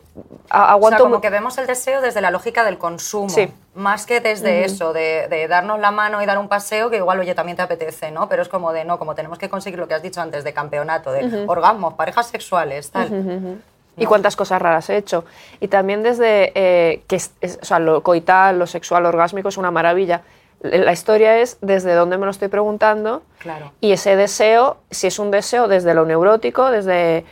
a- 0.50 0.62
O 0.62 0.66
sea, 0.66 0.72
aguanto 0.72 1.04
como 1.04 1.20
que 1.20 1.30
vemos 1.30 1.58
el 1.58 1.68
deseo 1.68 2.00
desde 2.00 2.22
la 2.22 2.32
lógica 2.32 2.64
del 2.64 2.78
consumo, 2.78 3.28
Sí. 3.28 3.52
más 3.76 4.06
que 4.06 4.22
desde 4.22 4.64
eso, 4.64 4.94
de, 4.94 5.28
de 5.30 5.50
darnos 5.50 5.78
la 5.82 5.92
mano 5.92 6.22
y 6.22 6.26
dar 6.26 6.38
un 6.38 6.48
paseo, 6.48 6.90
que 6.90 6.96
igual, 6.96 7.20
oye, 7.20 7.36
también 7.36 7.58
te 7.58 7.64
apetece, 7.64 8.12
¿no? 8.12 8.30
Pero 8.30 8.44
es 8.44 8.48
como 8.48 8.72
de, 8.72 8.86
no, 8.86 8.98
como 8.98 9.14
tenemos 9.14 9.38
que 9.38 9.50
conseguir 9.50 9.78
lo 9.78 9.90
que 9.90 9.96
has 9.96 10.02
dicho 10.02 10.22
antes, 10.22 10.46
de 10.46 10.54
campeonato, 10.54 11.12
de 11.12 11.44
orgasmos, 11.46 11.96
parejas 11.96 12.28
sexuales, 12.28 12.92
tal. 12.92 13.60
y 13.98 14.06
cuántas 14.06 14.38
cosas 14.38 14.60
raras 14.62 14.90
he 14.90 14.96
hecho. 14.96 15.26
Y 15.60 15.68
también 15.68 16.02
desde 16.02 16.54
eh, 16.56 17.04
que 17.10 17.18
es- 17.18 17.32
es- 17.42 17.60
o 17.62 17.66
sea, 17.66 17.78
lo 17.80 18.02
coital, 18.04 18.58
lo 18.58 18.68
sexual, 18.68 19.06
orgásmico 19.06 19.50
es 19.50 19.58
una 19.58 19.70
maravilla. 19.70 20.22
La 20.64 20.94
historia 20.94 21.38
es 21.40 21.58
desde 21.62 21.94
dónde 21.94 22.18
me 22.18 22.26
lo 22.26 22.32
estoy 22.32 22.48
preguntando 22.48 23.22
Claro. 23.40 23.72
y 23.82 23.92
ese 23.92 24.16
deseo, 24.16 24.78
si 24.90 25.08
es 25.08 25.20
un 25.20 25.30
deseo 25.30 25.68
desde 25.68 25.94
lo 25.94 26.06
neurótico, 26.06 26.72
desde, 26.72 27.26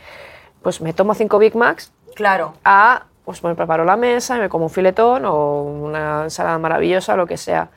pues 0.60 0.80
me 0.82 0.92
tomo 0.92 1.14
cinco 1.14 1.38
Big 1.38 1.56
Macs, 1.56 1.92
Claro, 2.14 2.52
a, 2.62 3.04
pues 3.24 3.42
me 3.42 3.54
preparo 3.54 3.86
la 3.86 3.96
mesa 3.96 4.36
y 4.36 4.40
me 4.40 4.48
como 4.50 4.64
un 4.64 4.70
filetón 4.70 5.24
o 5.24 5.62
una 5.62 6.24
ensalada 6.24 6.58
maravillosa, 6.58 7.16
lo 7.16 7.26
que 7.26 7.38
sea. 7.38 7.70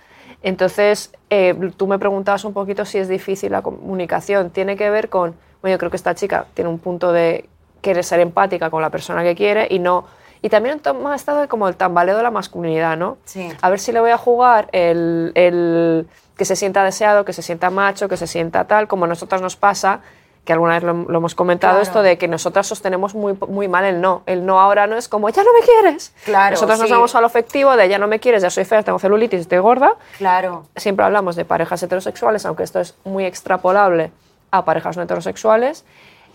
Entonces, 0.43 1.13
eh, 1.29 1.55
tú 1.77 1.88
me 1.88 1.97
preguntabas 1.97 2.43
un 2.43 2.53
poquito 2.53 2.83
si 2.83 2.97
es 2.97 3.07
difícil 3.07 3.53
la 3.53 3.62
comunicación. 3.62 4.50
Tiene 4.50 4.75
que 4.75 4.89
ver 4.89 5.07
con, 5.07 5.35
bueno, 5.62 5.74
yo 5.74 5.77
creo 5.79 5.89
que 5.89 5.95
esta 5.97 6.13
chica 6.15 6.47
tiene 6.53 6.69
un 6.69 6.79
punto 6.79 7.13
de 7.13 7.47
querer 7.81 8.03
ser 8.03 8.19
empática 8.19 8.69
con 8.69 8.81
la 8.81 8.89
persona 8.89 9.24
que 9.24 9.35
quiere 9.35 9.67
y 9.69 9.79
no... 9.79 10.05
Y 10.45 10.49
también 10.49 10.79
ha 11.07 11.15
estado 11.15 11.47
como 11.49 11.67
el 11.67 11.75
tambaleo 11.75 12.15
de 12.17 12.21
la 12.21 12.29
masculinidad, 12.29 12.95
¿no? 12.97 13.17
Sí. 13.25 13.49
A 13.63 13.69
ver 13.71 13.79
si 13.79 13.91
le 13.91 13.99
voy 13.99 14.11
a 14.11 14.17
jugar 14.19 14.67
el, 14.73 15.31
el 15.33 16.07
que 16.37 16.45
se 16.45 16.55
sienta 16.55 16.83
deseado, 16.83 17.25
que 17.25 17.33
se 17.33 17.41
sienta 17.41 17.71
macho, 17.71 18.07
que 18.07 18.15
se 18.15 18.27
sienta 18.27 18.65
tal, 18.65 18.87
como 18.87 19.05
a 19.05 19.07
nosotras 19.07 19.41
nos 19.41 19.55
pasa, 19.55 20.01
que 20.43 20.53
alguna 20.53 20.75
vez 20.75 20.83
lo, 20.83 20.93
lo 20.93 21.17
hemos 21.17 21.33
comentado, 21.33 21.73
Claro. 21.73 21.81
esto 21.83 22.03
de 22.03 22.19
que 22.19 22.27
nosotras 22.27 22.67
sostenemos 22.67 23.15
muy, 23.15 23.35
muy 23.47 23.67
mal 23.67 23.85
el 23.85 24.01
no. 24.01 24.21
El 24.27 24.45
no 24.45 24.59
ahora 24.61 24.85
no 24.85 24.97
es 24.97 25.07
como, 25.09 25.29
ya 25.29 25.43
no 25.43 25.49
me 25.51 25.61
quieres. 25.65 26.13
Claro, 26.25 26.51
Nosotros 26.51 26.77
nos 26.77 26.89
sí. 26.89 26.93
vamos 26.93 27.15
a 27.15 27.21
lo 27.21 27.25
afectivo 27.25 27.75
de 27.75 27.89
ya 27.89 27.97
no 27.97 28.05
me 28.05 28.19
quieres, 28.19 28.43
ya 28.43 28.51
soy 28.51 28.65
fea, 28.65 28.83
tengo 28.83 28.99
celulitis, 28.99 29.39
estoy 29.41 29.57
gorda. 29.57 29.95
claro. 30.19 30.67
Siempre 30.75 31.03
hablamos 31.07 31.35
de 31.35 31.45
parejas 31.45 31.81
heterosexuales, 31.81 32.45
aunque 32.45 32.61
esto 32.61 32.79
es 32.79 32.93
muy 33.03 33.25
extrapolable 33.25 34.11
a 34.51 34.63
parejas 34.63 34.95
no 34.95 35.01
heterosexuales, 35.01 35.85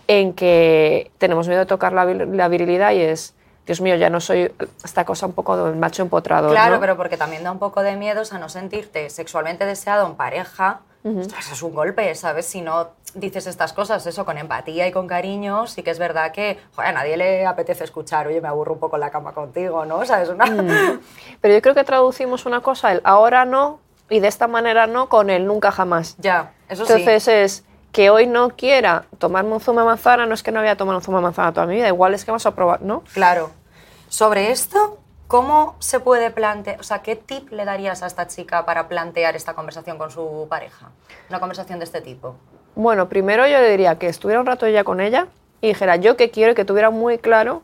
en 0.09 0.33
que 0.33 1.11
tenemos 1.17 1.47
miedo 1.47 1.61
de 1.61 1.65
tocar 1.65 1.93
la, 1.93 2.03
la 2.03 2.49
virilidad 2.49 2.91
y 2.91 2.99
es, 2.99 3.33
Dios 3.71 3.79
mío, 3.79 3.95
ya 3.95 4.09
no 4.09 4.19
soy 4.19 4.51
esta 4.83 5.05
cosa 5.05 5.25
un 5.25 5.31
poco 5.31 5.55
del 5.55 5.77
macho 5.77 6.01
empotrador. 6.01 6.51
Claro, 6.51 6.75
¿no? 6.75 6.81
pero 6.81 6.97
porque 6.97 7.15
también 7.15 7.41
da 7.41 7.53
un 7.53 7.57
poco 7.57 7.81
de 7.83 7.95
miedo 7.95 8.21
a 8.29 8.37
no 8.37 8.49
sentirte 8.49 9.09
sexualmente 9.09 9.65
deseado 9.65 10.05
en 10.07 10.15
pareja. 10.15 10.81
Ostras, 11.05 11.53
es 11.53 11.63
un 11.63 11.73
golpe, 11.73 12.13
¿sabes? 12.15 12.45
Si 12.45 12.59
no 12.59 12.89
dices 13.13 13.47
estas 13.47 13.71
cosas, 13.71 14.05
eso, 14.05 14.25
con 14.25 14.37
empatía 14.37 14.87
y 14.87 14.91
con 14.91 15.07
cariño, 15.07 15.67
sí 15.67 15.83
que 15.83 15.91
es 15.91 15.99
verdad 15.99 16.33
que 16.33 16.59
joder, 16.75 16.89
a 16.89 16.91
nadie 16.91 17.15
le 17.15 17.45
apetece 17.45 17.85
escuchar, 17.85 18.27
oye, 18.27 18.41
me 18.41 18.49
aburro 18.49 18.73
un 18.73 18.79
poco 18.79 18.97
en 18.97 18.99
la 18.99 19.09
cama 19.09 19.31
contigo, 19.31 19.85
¿no? 19.85 19.99
O 19.99 20.05
sea, 20.05 20.21
es 20.21 20.27
una... 20.27 20.43
Pero 21.39 21.53
yo 21.53 21.61
creo 21.61 21.73
que 21.73 21.85
traducimos 21.85 22.45
una 22.45 22.59
cosa, 22.59 22.91
el 22.91 22.99
ahora 23.05 23.45
no, 23.45 23.79
y 24.09 24.19
de 24.19 24.27
esta 24.27 24.47
manera 24.47 24.85
no, 24.85 25.07
con 25.07 25.29
el 25.29 25.47
nunca 25.47 25.71
jamás. 25.71 26.17
ya, 26.17 26.51
eso 26.67 26.85
sí. 26.85 26.91
Entonces 26.91 27.27
es 27.29 27.63
que 27.93 28.09
hoy 28.09 28.27
no 28.27 28.49
quiera 28.49 29.05
tomarme 29.17 29.53
un 29.53 29.59
zumo 29.59 29.79
de 29.79 29.85
manzana, 29.85 30.25
no 30.25 30.33
es 30.33 30.43
que 30.43 30.51
no 30.51 30.59
voy 30.59 30.69
a 30.69 30.75
tomar 30.75 30.95
un 30.95 31.01
zumo 31.01 31.17
de 31.17 31.23
manzana 31.23 31.53
toda 31.53 31.65
mi 31.65 31.75
vida, 31.75 31.87
igual 31.87 32.13
es 32.13 32.25
que 32.25 32.31
vas 32.31 32.45
a 32.45 32.53
probar, 32.53 32.81
¿no? 32.81 33.03
Claro. 33.13 33.60
Sobre 34.11 34.51
esto, 34.51 34.97
¿cómo 35.29 35.77
se 35.79 36.01
puede 36.01 36.31
plantear, 36.31 36.81
o 36.81 36.83
sea, 36.83 37.01
qué 37.01 37.15
tip 37.15 37.49
le 37.53 37.63
darías 37.63 38.03
a 38.03 38.07
esta 38.07 38.27
chica 38.27 38.65
para 38.65 38.89
plantear 38.89 39.37
esta 39.37 39.53
conversación 39.53 39.97
con 39.97 40.11
su 40.11 40.47
pareja? 40.49 40.91
Una 41.29 41.39
conversación 41.39 41.79
de 41.79 41.85
este 41.85 42.01
tipo. 42.01 42.35
Bueno, 42.75 43.07
primero 43.07 43.47
yo 43.47 43.63
diría 43.63 43.97
que 43.97 44.07
estuviera 44.07 44.41
un 44.41 44.45
rato 44.45 44.65
ella 44.65 44.83
con 44.83 44.99
ella 44.99 45.27
y 45.61 45.69
dijera 45.69 45.95
yo 45.95 46.17
qué 46.17 46.29
quiero 46.29 46.55
que 46.55 46.65
tuviera 46.65 46.89
muy 46.89 47.19
claro 47.19 47.61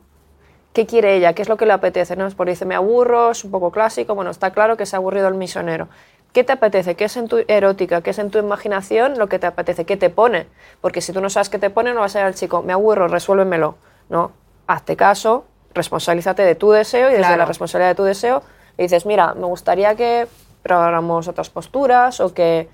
qué 0.71 0.85
quiere 0.85 1.17
ella, 1.17 1.33
qué 1.33 1.41
es 1.41 1.49
lo 1.49 1.57
que 1.57 1.65
le 1.65 1.73
apetece. 1.73 2.15
¿no? 2.15 2.25
Es 2.25 2.33
por 2.33 2.47
dice, 2.47 2.63
me 2.63 2.75
aburro, 2.75 3.31
es 3.31 3.43
un 3.43 3.51
poco 3.51 3.69
clásico, 3.69 4.15
bueno, 4.15 4.31
está 4.31 4.51
claro 4.51 4.77
que 4.77 4.85
se 4.85 4.95
ha 4.95 4.99
aburrido 4.99 5.27
el 5.27 5.33
misionero. 5.33 5.89
¿Qué 6.31 6.45
te 6.45 6.53
apetece? 6.53 6.95
¿Qué 6.95 7.03
es 7.03 7.17
en 7.17 7.27
tu 7.27 7.43
erótica? 7.49 7.99
¿Qué 7.99 8.11
es 8.11 8.19
en 8.19 8.31
tu 8.31 8.37
imaginación 8.37 9.17
lo 9.17 9.27
que 9.27 9.37
te 9.37 9.47
apetece? 9.47 9.83
¿Qué 9.83 9.97
te 9.97 10.09
pone? 10.09 10.47
Porque 10.79 11.01
si 11.01 11.11
tú 11.11 11.19
no 11.19 11.29
sabes 11.29 11.49
qué 11.49 11.59
te 11.59 11.69
pone, 11.69 11.93
no 11.93 11.99
vas 11.99 12.15
a 12.15 12.21
ir 12.21 12.25
al 12.25 12.35
chico, 12.35 12.63
me 12.63 12.71
aburro, 12.71 13.09
resuélvemelo. 13.09 13.75
No, 14.07 14.31
hazte 14.65 14.95
caso, 14.95 15.43
responsabilízate 15.77 16.43
de 16.43 16.55
tu 16.55 16.71
deseo 16.71 17.07
y 17.07 17.11
desde 17.13 17.19
Claro. 17.23 17.37
la 17.37 17.45
responsabilidad 17.45 17.91
de 17.91 17.95
tu 17.95 18.03
deseo 18.03 18.43
le 18.77 18.83
dices, 18.83 19.05
mira, 19.05 19.33
me 19.33 19.45
gustaría 19.45 19.95
que 19.95 20.27
probáramos 20.63 21.27
otras 21.27 21.49
posturas 21.49 22.19
o 22.19 22.33
que 22.33 22.67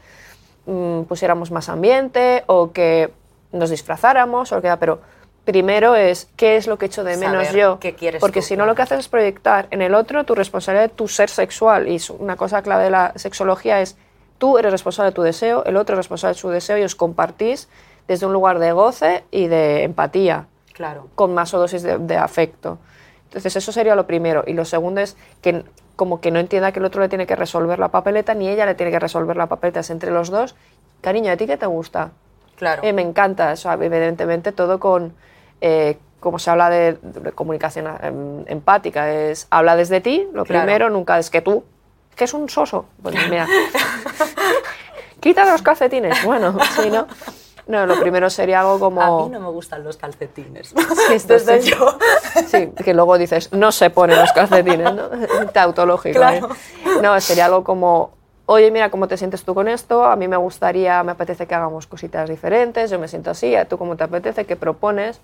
mm, 0.65 1.03
pusiéramos 1.03 1.51
más 1.51 1.69
ambiente 1.69 2.43
o 2.48 2.72
que 2.72 3.12
nos 3.51 3.69
disfrazáramos 3.69 4.51
o 4.51 4.62
que 4.62 4.75
pero 4.79 5.00
primero 5.45 5.95
es 5.95 6.29
qué 6.38 6.55
es 6.55 6.67
lo 6.67 6.77
que 6.77 6.86
echo 6.88 7.03
de 7.03 7.17
menos 7.17 7.45
Saber 7.48 7.60
yo. 7.62 7.79
qué 7.79 7.93
quieres 7.93 8.22
Porque 8.22 8.41
si 8.41 8.55
no 8.57 8.65
lo 8.65 8.75
que 8.75 8.81
haces 8.81 9.00
es 9.00 9.07
proyectar 9.10 9.67
en 9.72 9.81
el 9.81 9.93
otro 9.93 10.24
tu 10.24 10.33
responsabilidad 10.36 10.89
de 10.89 10.95
tu 10.95 11.07
ser 11.07 11.29
sexual. 11.29 11.88
Y 11.89 12.01
una 12.17 12.36
cosa 12.38 12.62
clave 12.62 12.86
de 12.86 12.89
la 12.89 13.12
sexología 13.17 13.81
es 13.81 13.98
tú 14.38 14.57
eres 14.57 14.72
responsable 14.72 15.12
de 15.12 15.15
tu 15.15 15.22
deseo, 15.22 15.63
el 15.65 15.75
otro 15.77 15.93
es 15.95 15.98
responsable 15.98 16.33
de 16.36 16.39
su 16.39 16.50
deseo 16.50 16.77
y 16.77 16.83
os 16.83 16.95
compartís 16.95 17.67
desde 18.07 18.25
un 18.25 18.33
lugar 18.33 18.60
de 18.60 18.72
goce 18.72 19.24
y 19.31 19.48
de 19.48 19.83
empatía 19.83 20.48
Claro. 20.74 21.07
con 21.15 21.33
más 21.33 21.51
dosis 21.51 21.83
de, 21.83 21.98
de 22.00 22.17
afecto. 22.17 22.79
Entonces 23.33 23.55
eso 23.55 23.71
sería 23.71 23.95
lo 23.95 24.05
primero. 24.05 24.43
Y 24.45 24.53
lo 24.53 24.63
segundo 24.63 25.01
es 25.01 25.17
que 25.41 25.63
como 25.95 26.21
que 26.21 26.29
no 26.29 26.37
entienda 26.37 26.71
que 26.71 26.77
el 26.77 26.85
otro 26.85 27.01
le 27.01 27.09
tiene 27.09 27.25
que 27.25 27.35
resolver 27.35 27.79
la 27.79 27.87
papeleta, 27.89 28.35
ni 28.35 28.47
ella 28.47 28.67
le 28.67 28.75
tiene 28.75 28.91
que 28.91 28.99
resolver 28.99 29.35
la 29.35 29.47
papeleta, 29.47 29.79
es 29.79 29.89
entre 29.89 30.11
los 30.11 30.29
dos. 30.29 30.55
Cariño, 31.01 31.31
¿a 31.31 31.35
ti 31.35 31.47
qué 31.47 31.57
te 31.57 31.65
gusta? 31.65 32.11
Claro. 32.57 32.83
Eh, 32.85 32.93
me 32.93 33.01
encanta, 33.01 33.51
eso, 33.53 33.71
evidentemente 33.71 34.51
todo 34.51 34.79
con, 34.79 35.15
eh, 35.61 35.97
como 36.19 36.37
se 36.37 36.51
habla 36.51 36.69
de, 36.69 36.93
de 37.01 37.31
comunicación 37.31 37.87
em, 38.03 38.43
empática, 38.45 39.11
es 39.11 39.47
habla 39.49 39.75
desde 39.75 39.99
ti, 39.99 40.27
lo 40.31 40.45
Claro. 40.45 40.65
primero, 40.65 40.89
nunca 40.91 41.17
es 41.17 41.31
que 41.31 41.41
tú, 41.41 41.63
que 42.15 42.25
es 42.25 42.33
un 42.35 42.49
soso. 42.49 42.85
Pues 43.01 43.15
mira, 43.31 43.47
quita 45.19 45.43
los 45.45 45.63
calcetines. 45.63 46.23
Bueno, 46.23 46.55
sí, 46.79 46.91
¿no? 46.91 47.07
No, 47.67 47.86
lo 47.86 48.00
primero 48.00 48.29
sería 48.29 48.60
algo 48.60 48.79
como... 48.79 49.01
A 49.01 49.25
mí 49.25 49.32
no 49.32 49.39
me 49.39 49.48
gustan 49.50 49.84
los 49.84 49.98
calcetines. 49.98 50.74
Sí, 51.08 51.13
esto 51.13 51.34
Desde 51.34 51.62
sí. 51.62 51.72
yo. 51.72 51.98
Sí, 52.48 52.67
que 52.84 52.93
luego 52.93 53.17
dices, 53.17 53.51
no 53.53 53.72
se 53.72 53.89
ponen 53.89 54.20
los 54.20 54.32
calcetines, 54.34 54.93
¿no? 54.93 55.10
Tautológico. 55.53 56.17
Claro. 56.20 56.50
¿eh? 56.50 56.89
No, 57.01 57.20
sería 57.22 57.46
algo 57.46 57.63
como, 57.63 58.12
oye, 58.46 58.70
mira 58.72 58.89
cómo 58.89 59.08
te 59.08 59.17
sientes 59.17 59.43
tú 59.43 59.53
con 59.55 59.67
esto, 59.67 60.03
a 60.03 60.15
mí 60.15 60.27
me 60.27 60.38
gustaría, 60.38 61.01
me 61.03 61.13
apetece 61.13 61.48
que 61.48 61.55
hagamos 61.55 61.88
cositas 61.88 62.29
diferentes, 62.29 62.91
yo 62.91 63.00
me 63.00 63.08
siento 63.08 63.32
así, 63.32 63.55
¿a 63.55 63.65
tú 63.65 63.77
cómo 63.77 63.96
te 63.96 64.03
apetece, 64.03 64.46
qué 64.46 64.55
propones? 64.55 65.20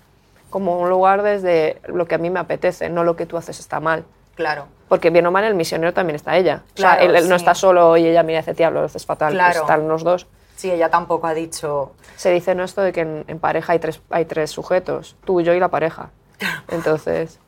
Como 0.48 0.78
un 0.80 0.88
lugar 0.88 1.22
desde 1.22 1.80
lo 1.86 2.06
que 2.06 2.14
a 2.16 2.18
mí 2.18 2.30
me 2.30 2.40
apetece, 2.40 2.88
no 2.88 3.04
lo 3.04 3.16
que 3.16 3.26
tú 3.26 3.36
haces 3.36 3.60
está 3.60 3.80
mal. 3.80 4.04
Claro. 4.34 4.66
Porque 4.88 5.10
bien 5.10 5.26
o 5.26 5.30
mal, 5.30 5.44
el 5.44 5.54
misionero 5.54 5.92
también 5.92 6.16
está 6.16 6.36
ella. 6.36 6.62
o 6.74 6.80
sea, 6.80 6.94
él, 6.94 7.14
él 7.14 7.28
no 7.28 7.36
está 7.36 7.54
solo 7.54 7.96
y 7.96 8.06
ella, 8.06 8.22
mira, 8.22 8.40
hace 8.40 8.54
diablo, 8.54 8.80
lo 8.80 8.86
haces 8.86 9.04
fatal. 9.06 9.32
Pues 9.34 9.38
Claro. 9.44 9.60
están 9.60 9.86
los 9.88 10.02
dos. 10.02 10.26
Sí, 10.60 10.70
ella 10.70 10.90
tampoco 10.90 11.26
ha 11.26 11.32
dicho. 11.32 11.92
Se 12.16 12.30
dice 12.30 12.54
no 12.54 12.64
esto 12.64 12.82
de 12.82 12.92
que 12.92 13.00
en, 13.00 13.24
en 13.28 13.38
pareja 13.38 13.72
hay 13.72 13.78
tres, 13.78 14.02
hay 14.10 14.26
tres 14.26 14.50
sujetos, 14.50 15.16
tú, 15.24 15.40
yo 15.40 15.54
y 15.54 15.58
la 15.58 15.68
pareja. 15.68 16.10
Entonces, 16.68 17.38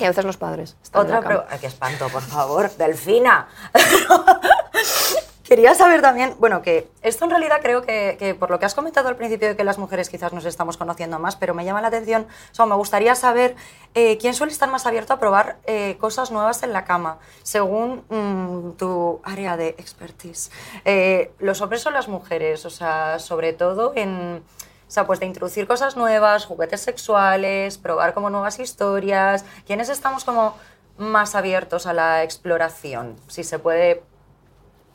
y 0.00 0.04
a 0.04 0.08
veces 0.08 0.24
los 0.24 0.38
padres. 0.38 0.76
Otra 0.92 1.20
pregunta. 1.20 1.56
¡Qué 1.60 1.68
espanto, 1.68 2.08
por 2.08 2.22
favor! 2.22 2.68
¡Delfina! 2.76 3.46
Quería 5.52 5.74
saber 5.74 6.00
también, 6.00 6.34
bueno, 6.38 6.62
que 6.62 6.88
esto 7.02 7.26
en 7.26 7.30
realidad 7.30 7.58
creo 7.60 7.82
que, 7.82 8.34
por 8.40 8.50
lo 8.50 8.58
que 8.58 8.64
has 8.64 8.74
comentado 8.74 9.10
al 9.10 9.16
principio 9.16 9.48
de 9.48 9.54
que 9.54 9.64
las 9.64 9.76
mujeres 9.76 10.08
quizás 10.08 10.32
nos 10.32 10.46
estamos 10.46 10.78
conociendo 10.78 11.18
más, 11.18 11.36
pero 11.36 11.52
me 11.52 11.62
llama 11.66 11.82
la 11.82 11.88
atención, 11.88 12.26
o 12.50 12.54
sea, 12.54 12.64
me 12.64 12.74
gustaría 12.74 13.14
saber 13.14 13.54
eh, 13.94 14.16
quién 14.16 14.32
suele 14.32 14.50
estar 14.50 14.70
más 14.70 14.86
abierto 14.86 15.12
a 15.12 15.18
probar 15.18 15.58
eh, 15.66 15.98
cosas 16.00 16.30
nuevas 16.30 16.62
en 16.62 16.72
la 16.72 16.86
cama, 16.86 17.18
según 17.42 18.02
mm, 18.08 18.78
tu 18.78 19.20
área 19.24 19.58
de 19.58 19.68
expertise. 19.76 20.50
Eh, 20.86 21.32
¿Los 21.38 21.60
hombres 21.60 21.84
o 21.84 21.90
las 21.90 22.08
mujeres? 22.08 22.64
O 22.64 22.70
sea, 22.70 23.18
sobre 23.18 23.52
todo 23.52 23.92
en... 23.94 24.42
O 24.88 24.90
sea, 24.90 25.06
pues 25.06 25.20
de 25.20 25.26
introducir 25.26 25.66
cosas 25.66 25.98
nuevas, 25.98 26.46
juguetes 26.46 26.80
sexuales, 26.80 27.76
probar 27.76 28.14
como 28.14 28.30
nuevas 28.30 28.58
historias. 28.58 29.44
¿Quiénes 29.66 29.90
estamos 29.90 30.24
como 30.24 30.56
más 30.96 31.34
abiertos 31.34 31.86
a 31.86 31.92
la 31.92 32.22
exploración? 32.22 33.16
Si 33.26 33.44
se 33.44 33.58
puede... 33.58 34.02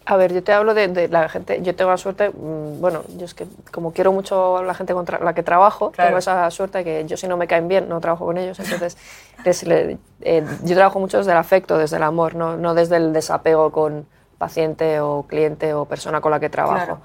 A 0.09 0.15
ver, 0.15 0.33
yo 0.33 0.41
te 0.41 0.53
hablo 0.53 0.73
de, 0.73 0.87
de 0.87 1.09
la 1.09 1.27
gente, 1.27 1.61
yo 1.61 1.75
tengo 1.75 1.91
la 1.91 1.97
suerte, 1.97 2.29
mm, 2.29 2.79
bueno, 2.79 3.03
yo 3.17 3.25
es 3.25 3.33
que 3.33 3.45
como 3.73 3.91
quiero 3.91 4.13
mucho 4.13 4.57
a 4.57 4.63
la 4.63 4.73
gente 4.73 4.93
contra 4.93 5.19
la 5.19 5.33
que 5.33 5.43
trabajo, 5.43 5.91
Claro. 5.91 6.07
tengo 6.07 6.19
esa 6.19 6.49
suerte 6.49 6.85
que 6.85 7.03
yo 7.05 7.17
si 7.17 7.27
no 7.27 7.35
me 7.35 7.45
caen 7.45 7.67
bien 7.67 7.89
no 7.89 7.99
trabajo 7.99 8.25
con 8.25 8.37
ellos, 8.37 8.57
entonces 8.59 8.97
les- 9.43 9.63
le- 9.63 9.97
eh, 10.21 10.45
yo 10.63 10.75
trabajo 10.75 10.99
mucho 11.01 11.17
desde 11.17 11.31
el 11.33 11.37
afecto, 11.37 11.77
desde 11.77 11.97
el 11.97 12.03
amor, 12.03 12.35
no, 12.35 12.55
no 12.55 12.73
desde 12.73 12.95
el 12.95 13.11
desapego 13.11 13.71
con 13.73 14.07
paciente 14.37 15.01
o 15.01 15.23
cliente 15.27 15.73
o 15.73 15.83
persona 15.85 16.21
con 16.21 16.31
la 16.31 16.39
que 16.39 16.49
trabajo. 16.49 16.75
Claro. 16.85 16.99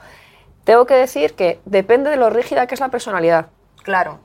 Tengo 0.62 0.86
que 0.86 0.94
decir 0.94 1.34
que 1.34 1.58
depende 1.64 2.08
de 2.08 2.16
lo 2.16 2.30
rígida 2.30 2.68
que 2.68 2.74
es 2.76 2.80
la 2.80 2.88
personalidad. 2.90 3.46
Claro, 3.82 4.18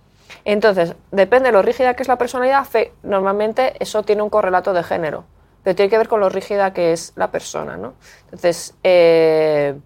Entonces, 0.46 0.94
depende 1.12 1.48
de 1.50 1.54
lo 1.54 1.62
rígida 1.64 1.96
que 1.96 2.04
es 2.04 2.08
la 2.08 2.18
personalidad, 2.18 2.64
fe- 2.66 2.94
normalmente 3.02 3.74
eso 3.80 4.04
tiene 4.04 4.22
un 4.22 4.30
correlato 4.30 4.72
de 4.74 4.84
género. 4.84 5.24
Pero 5.68 5.76
tiene 5.76 5.90
que 5.90 5.98
ver 5.98 6.08
con 6.08 6.22
lo 6.22 6.30
rígida 6.30 6.72
que 6.72 6.94
es 6.94 7.12
la 7.18 7.30
persona, 7.30 7.76
¿no? 7.76 7.96
Entonces, 8.32 8.74
eh, 8.84 9.78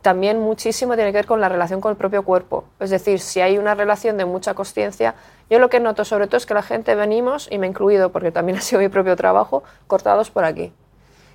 también 0.00 0.38
muchísimo 0.38 0.94
tiene 0.94 1.10
que 1.10 1.18
ver 1.18 1.26
con 1.26 1.40
la 1.40 1.48
relación 1.48 1.80
con 1.80 1.90
el 1.90 1.96
propio 1.96 2.22
cuerpo. 2.22 2.66
Es 2.78 2.90
decir, 2.90 3.18
si 3.18 3.40
hay 3.40 3.58
una 3.58 3.74
relación 3.74 4.16
de 4.16 4.26
mucha 4.26 4.54
conciencia, 4.54 5.16
yo 5.50 5.58
lo 5.58 5.68
que 5.68 5.80
noto 5.80 6.04
sobre 6.04 6.28
todo 6.28 6.36
es 6.36 6.46
que 6.46 6.54
la 6.54 6.62
gente 6.62 6.94
venimos, 6.94 7.48
y 7.50 7.58
me 7.58 7.66
he 7.66 7.70
incluido 7.70 8.12
porque 8.12 8.30
también 8.30 8.58
ha 8.58 8.60
sido 8.60 8.80
mi 8.80 8.88
propio 8.88 9.16
trabajo, 9.16 9.64
cortados 9.88 10.30
por 10.30 10.44
aquí. 10.44 10.72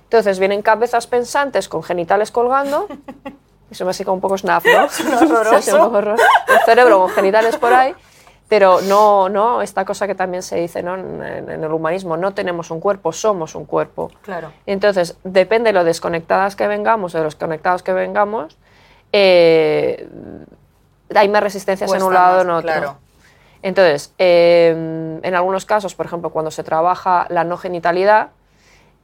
Entonces 0.04 0.38
vienen 0.38 0.62
cabezas 0.62 1.06
pensantes 1.06 1.68
con 1.68 1.82
genitales 1.82 2.30
colgando, 2.30 2.88
eso 3.70 3.84
me 3.84 3.90
así 3.90 4.02
un 4.06 4.22
poco 4.22 4.38
snap, 4.38 4.64
¿no? 4.64 4.84
el 4.84 6.60
cerebro 6.64 7.00
con 7.00 7.10
genitales 7.10 7.58
por 7.58 7.74
ahí, 7.74 7.94
pero 8.48 8.80
no, 8.80 9.28
no 9.28 9.62
esta 9.62 9.84
cosa 9.84 10.06
que 10.06 10.14
también 10.14 10.42
se 10.42 10.56
dice 10.56 10.82
¿no? 10.82 10.94
en, 10.96 11.22
en, 11.22 11.64
el 11.64 11.72
humanismo, 11.72 12.16
no 12.16 12.32
tenemos 12.32 12.70
un 12.70 12.80
cuerpo, 12.80 13.12
somos 13.12 13.54
un 13.54 13.66
cuerpo. 13.66 14.10
Claro. 14.22 14.52
Entonces, 14.66 15.18
depende 15.22 15.68
de 15.68 15.74
lo 15.74 15.84
desconectadas 15.84 16.56
que 16.56 16.66
vengamos, 16.66 17.12
de 17.12 17.22
los 17.22 17.34
conectados 17.34 17.82
que 17.82 17.92
vengamos, 17.92 18.56
eh, 19.12 20.08
hay 21.14 21.28
más 21.28 21.42
resistencias 21.42 21.92
en 21.92 22.02
un 22.02 22.12
lado 22.12 22.38
o 22.38 22.42
en 22.42 22.50
otro. 22.50 22.72
Claro. 22.72 22.96
Entonces, 23.62 24.14
eh, 24.18 25.20
en 25.22 25.34
algunos 25.34 25.64
casos, 25.64 25.94
por 25.94 26.06
ejemplo, 26.06 26.30
cuando 26.30 26.50
se 26.50 26.62
trabaja 26.62 27.26
la 27.28 27.44
no 27.44 27.56
genitalidad, 27.56 28.30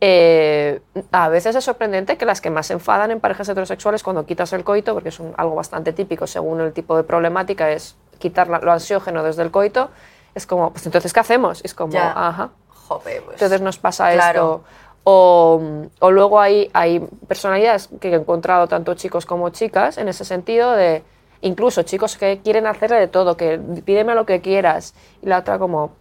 eh, 0.06 0.82
a 1.12 1.30
veces 1.30 1.56
es 1.56 1.64
sorprendente 1.64 2.18
que 2.18 2.26
las 2.26 2.42
que 2.42 2.50
más 2.50 2.66
se 2.66 2.74
enfadan 2.74 3.10
en 3.10 3.20
parejas 3.20 3.48
heterosexuales 3.48 4.02
cuando 4.02 4.26
quitas 4.26 4.52
el 4.52 4.62
coito, 4.62 4.92
porque 4.92 5.08
es 5.08 5.18
un, 5.18 5.32
algo 5.38 5.54
bastante 5.54 5.94
típico 5.94 6.26
según 6.26 6.60
el 6.60 6.74
tipo 6.74 6.94
de 6.94 7.04
problemática, 7.04 7.70
es 7.70 7.96
quitar 8.18 8.48
la, 8.48 8.58
lo 8.58 8.70
ansiógeno 8.70 9.22
desde 9.22 9.42
el 9.42 9.50
coito, 9.50 9.88
es 10.34 10.46
como, 10.46 10.72
pues 10.72 10.84
entonces, 10.84 11.10
¿qué 11.14 11.20
hacemos? 11.20 11.64
Es 11.64 11.72
como, 11.72 11.92
Ya. 11.94 12.12
ajá. 12.14 12.50
Jope, 12.68 13.22
pues. 13.22 13.36
Entonces 13.36 13.62
nos 13.62 13.78
pasa 13.78 14.12
Claro. 14.12 14.40
esto. 14.62 14.64
O, 15.04 15.62
o 16.00 16.10
luego 16.10 16.38
hay, 16.38 16.70
hay 16.74 17.00
personalidades 17.26 17.88
que 18.00 18.10
he 18.10 18.14
encontrado 18.14 18.68
tanto 18.68 18.94
chicos 18.94 19.24
como 19.24 19.48
chicas 19.50 19.96
en 19.96 20.08
ese 20.08 20.24
sentido 20.26 20.72
de 20.72 21.02
incluso 21.40 21.82
chicos 21.82 22.16
que 22.18 22.40
quieren 22.42 22.66
hacer 22.66 22.90
de 22.90 23.06
todo, 23.08 23.36
que 23.38 23.58
pídeme 23.84 24.14
lo 24.14 24.26
que 24.26 24.40
quieras 24.42 24.94
y 25.22 25.26
la 25.26 25.38
otra 25.38 25.58
como 25.58 25.92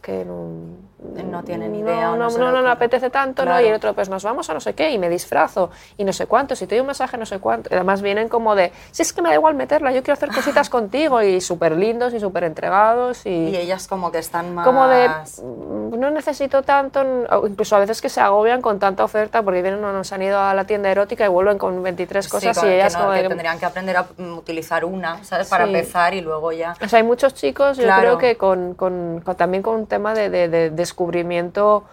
"Es 0.00 0.06
que 0.06 0.24
no, 0.24 0.90
No 1.30 1.42
tiene 1.44 1.68
ni 1.68 1.78
idea 1.80 2.12
o 2.12 2.16
no, 2.16 2.28
no 2.28 2.30
no, 2.30 2.38
no, 2.38 2.50
no, 2.52 2.58
ocurre". 2.58 2.70
apetece 2.72 3.10
tanto, 3.10 3.44
¿no? 3.44 3.58
Y 3.60 3.66
el 3.66 3.74
otro, 3.74 3.94
pues 3.94 4.08
nos 4.08 4.22
vamos 4.22 4.48
a 4.50 4.54
no 4.54 4.60
sé 4.60 4.74
qué, 4.74 4.90
y 4.90 4.98
me 4.98 5.08
disfrazo, 5.08 5.70
y 5.96 6.04
no 6.04 6.12
sé 6.12 6.26
cuánto, 6.26 6.54
si 6.54 6.66
te 6.66 6.74
doy 6.74 6.80
un 6.80 6.86
masaje, 6.88 7.16
no 7.16 7.24
sé 7.26 7.38
cuánto. 7.38 7.68
Y 7.70 7.74
Además 7.74 8.02
vienen 8.02 8.28
como 8.28 8.54
de, 8.54 8.70
si 8.90 9.02
es 9.02 9.12
que 9.12 9.22
me 9.22 9.30
da 9.30 9.34
igual 9.34 9.54
meterla, 9.54 9.92
yo 9.92 10.02
quiero 10.02 10.12
hacer 10.14 10.30
cositas 10.30 10.68
contigo, 10.70 11.22
y 11.22 11.40
súper 11.40 11.72
lindos 11.76 12.12
y 12.14 12.20
súper 12.20 12.44
entregados. 12.44 13.24
Y 13.26 13.56
ellas 13.56 13.88
como 13.88 14.12
que 14.12 14.18
están 14.18 14.54
más... 14.54 14.66
Como 14.66 14.86
de, 14.88 15.08
"Mm, 15.42 15.98
no 15.98 16.10
necesito 16.10 16.62
tanto, 16.62 17.02
incluso 17.46 17.76
a 17.76 17.78
veces 17.80 18.00
que 18.00 18.08
se 18.08 18.20
agobian 18.20 18.60
con 18.62 18.78
tanta 18.78 19.02
oferta 19.04 19.42
porque 19.42 19.62
vienen 19.62 19.82
o 19.84 19.92
nos 19.92 20.12
han 20.12 20.22
ido 20.22 20.38
a 20.38 20.52
la 20.54 20.64
tienda 20.64 20.90
erótica 20.90 21.24
y 21.24 21.28
vuelven 21.28 21.56
con 21.58 21.82
23 21.82 22.24
Sí, 22.24 22.30
cosas 22.30 22.56
y 22.58 22.60
que 22.60 22.74
ellas 22.76 22.92
no, 22.94 23.00
como 23.06 23.12
que 23.14 23.26
tendrían 23.28 23.58
que 23.58 23.66
aprender 23.66 23.96
a 23.96 24.06
mm, 24.16 24.36
utilizar 24.38 24.84
una, 24.84 25.22
¿sabes? 25.24 25.48
Para 25.48 25.64
Sí. 25.64 25.70
empezar 25.74 26.14
y 26.14 26.20
luego 26.20 26.52
ya... 26.52 26.74
O 26.82 26.88
sea, 26.88 26.98
hay 26.98 27.02
muchos 27.04 27.34
chicos, 27.34 27.76
yo 27.78 27.88
creo 27.98 28.18
que 28.18 28.36
con, 28.36 28.74
con- 28.74 29.20
con- 29.24 29.36
también 29.36 29.62
con 29.62 29.86
tema 29.90 30.14
de, 30.14 30.30
de- 30.30 30.48
de 30.48 30.70
descubrimiento 30.70 31.84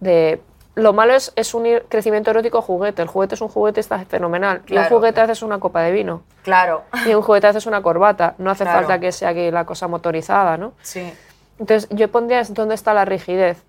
de... 0.00 0.40
Lo 0.74 0.94
malo 0.94 1.12
es, 1.14 1.34
es 1.36 1.52
unir 1.52 1.84
crecimiento 1.90 2.30
erótico 2.30 2.56
a 2.56 2.62
juguete. 2.62 3.02
El 3.02 3.08
juguete 3.08 3.34
es 3.34 3.42
un 3.42 3.48
juguete, 3.48 3.78
está 3.80 3.98
fenomenal. 4.06 4.62
Y 4.68 4.78
un 4.78 4.84
juguete 4.84 5.20
haces 5.20 5.42
una 5.42 5.60
copa 5.60 5.82
de 5.82 5.92
vino. 5.92 6.22
Claro. 6.44 6.84
Y 7.04 7.12
un 7.12 7.20
juguete 7.20 7.46
haces 7.48 7.66
una 7.66 7.82
corbata. 7.82 8.34
No 8.38 8.50
hace 8.50 8.64
Claro. 8.64 8.78
falta 8.78 8.98
que 8.98 9.12
sea 9.12 9.28
aquí 9.28 9.50
la 9.50 9.66
cosa 9.66 9.86
motorizada, 9.86 10.56
¿no? 10.56 10.72
Sí. 10.80 11.12
Entonces, 11.58 11.90
yo 11.90 12.10
pondría 12.10 12.42
dónde 12.48 12.74
está 12.74 12.94
la 12.94 13.04
rigidez. 13.04 13.62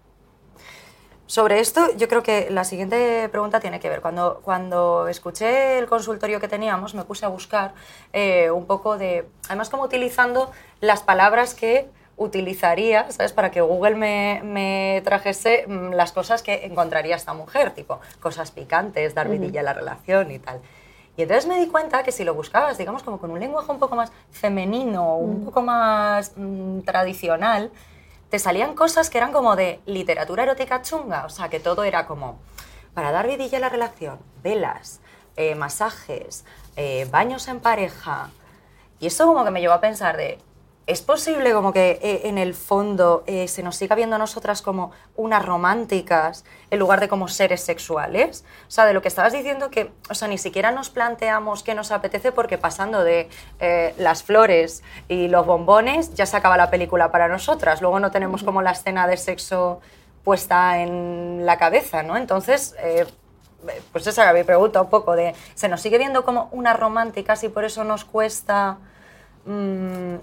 Sobre 1.25 1.59
esto, 1.59 1.87
yo 1.97 2.07
creo 2.07 2.21
que 2.21 2.47
la 2.51 2.63
siguiente 2.63 3.27
pregunta 3.29 3.59
tiene 3.59 3.79
que 3.79 3.89
ver. 3.89 4.01
Cuando, 4.01 4.41
cuando 4.43 5.07
escuché 5.07 5.79
el 5.79 5.87
consultorio 5.87 6.39
que 6.39 6.47
teníamos, 6.47 6.93
me 6.95 7.03
puse 7.03 7.25
a 7.25 7.29
buscar 7.29 7.73
eh, 8.11 8.51
un 8.51 8.65
poco 8.65 8.97
de. 8.97 9.27
Además, 9.47 9.69
como 9.69 9.83
utilizando 9.83 10.51
las 10.79 11.01
palabras 11.01 11.53
que 11.53 11.89
utilizaría, 12.17 13.11
¿sabes? 13.11 13.33
Para 13.33 13.51
que 13.51 13.61
Google 13.61 13.95
me, 13.95 14.41
me 14.43 15.01
trajese 15.03 15.65
mm, 15.67 15.93
las 15.93 16.11
cosas 16.11 16.43
que 16.43 16.65
encontraría 16.65 17.15
esta 17.15 17.33
mujer, 17.33 17.71
tipo 17.71 17.99
cosas 18.21 18.51
picantes, 18.51 19.15
dar 19.15 19.29
vidilla 19.29 19.61
a 19.61 19.63
la 19.63 19.73
relación 19.73 20.31
y 20.31 20.39
tal. 20.39 20.61
Y 21.15 21.23
entonces 21.23 21.47
me 21.47 21.59
di 21.59 21.67
cuenta 21.67 22.03
que 22.03 22.11
si 22.11 22.23
lo 22.23 22.33
buscabas, 22.33 22.77
digamos, 22.77 23.03
como 23.03 23.19
con 23.19 23.29
un 23.31 23.39
lenguaje 23.39 23.71
un 23.71 23.79
poco 23.79 23.95
más 23.95 24.11
femenino, 24.31 25.17
un 25.17 25.45
poco 25.45 25.61
más 25.61 26.33
mm, 26.35 26.81
tradicional, 26.81 27.71
te 28.29 28.39
salían 28.39 28.73
cosas 28.73 29.11
que 29.11 29.19
eran 29.19 29.31
como 29.31 29.55
de 29.55 29.79
literatura 29.85 30.43
erótica 30.43 30.81
chunga, 30.81 31.25
o 31.25 31.29
sea, 31.29 31.49
que 31.49 31.59
todo 31.59 31.83
era 31.83 32.07
como 32.07 32.39
para 32.95 33.11
dar 33.11 33.27
vidilla 33.27 33.59
a 33.59 33.61
la 33.61 33.69
relación, 33.69 34.19
velas, 34.41 35.01
eh, 35.35 35.53
masajes, 35.53 36.45
eh, 36.75 37.07
baños 37.11 37.47
en 37.47 37.59
pareja. 37.59 38.31
Y 38.99 39.07
eso 39.07 39.27
como 39.27 39.43
que 39.43 39.51
me 39.51 39.61
llevó 39.61 39.73
a 39.73 39.81
pensar 39.81 40.17
de, 40.17 40.39
¿es 40.85 41.01
posible 41.01 41.53
como 41.53 41.71
que 41.71 41.99
eh, 42.01 42.21
en 42.25 42.37
el 42.37 42.53
fondo 42.53 43.23
eh, 43.25 43.47
se 43.47 43.63
nos 43.63 43.75
siga 43.75 43.95
viendo 43.95 44.17
a 44.17 44.19
nosotras 44.19 44.61
como 44.61 44.91
unas 45.15 45.45
románticas 45.45 46.43
en 46.71 46.79
lugar 46.79 46.99
de 46.99 47.07
como 47.07 47.27
seres 47.27 47.61
sexuales? 47.61 48.43
O 48.67 48.71
sea, 48.71 48.85
de 48.85 48.93
lo 48.93 49.01
que 49.01 49.07
estabas 49.07 49.33
diciendo 49.33 49.69
que, 49.69 49.91
o 50.09 50.15
sea, 50.15 50.27
ni 50.27 50.37
siquiera 50.37 50.71
nos 50.71 50.89
planteamos 50.89 51.63
qué 51.63 51.73
nos 51.73 51.91
apetece 51.91 52.31
porque 52.31 52.57
pasando 52.57 53.03
de 53.03 53.29
eh, 53.59 53.93
las 53.97 54.23
flores 54.23 54.83
y 55.07 55.29
los 55.29 55.45
bombones 55.45 56.13
ya 56.15 56.25
se 56.25 56.35
acaba 56.35 56.57
la 56.57 56.69
película 56.69 57.11
para 57.11 57.27
nosotras. 57.27 57.81
Luego 57.81 57.99
no 57.99 58.11
tenemos 58.11 58.43
como 58.43 58.61
la 58.61 58.71
escena 58.71 59.07
de 59.07 59.17
sexo 59.17 59.79
puesta 60.23 60.79
en 60.79 61.45
la 61.45 61.57
cabeza, 61.57 62.03
¿no? 62.03 62.17
Entonces, 62.17 62.75
eh, 62.79 63.05
pues 63.91 64.05
esa 64.07 64.23
era 64.23 64.33
mi 64.33 64.43
pregunta 64.43 64.81
un 64.81 64.89
poco 64.89 65.15
de, 65.15 65.33
¿se 65.55 65.69
nos 65.69 65.81
sigue 65.81 65.97
viendo 65.97 66.23
como 66.25 66.49
unas 66.51 66.77
románticas 66.77 67.43
y 67.43 67.49
por 67.49 67.63
eso 67.63 67.83
nos 67.83 68.05
cuesta 68.05 68.77
mm, 69.45 70.15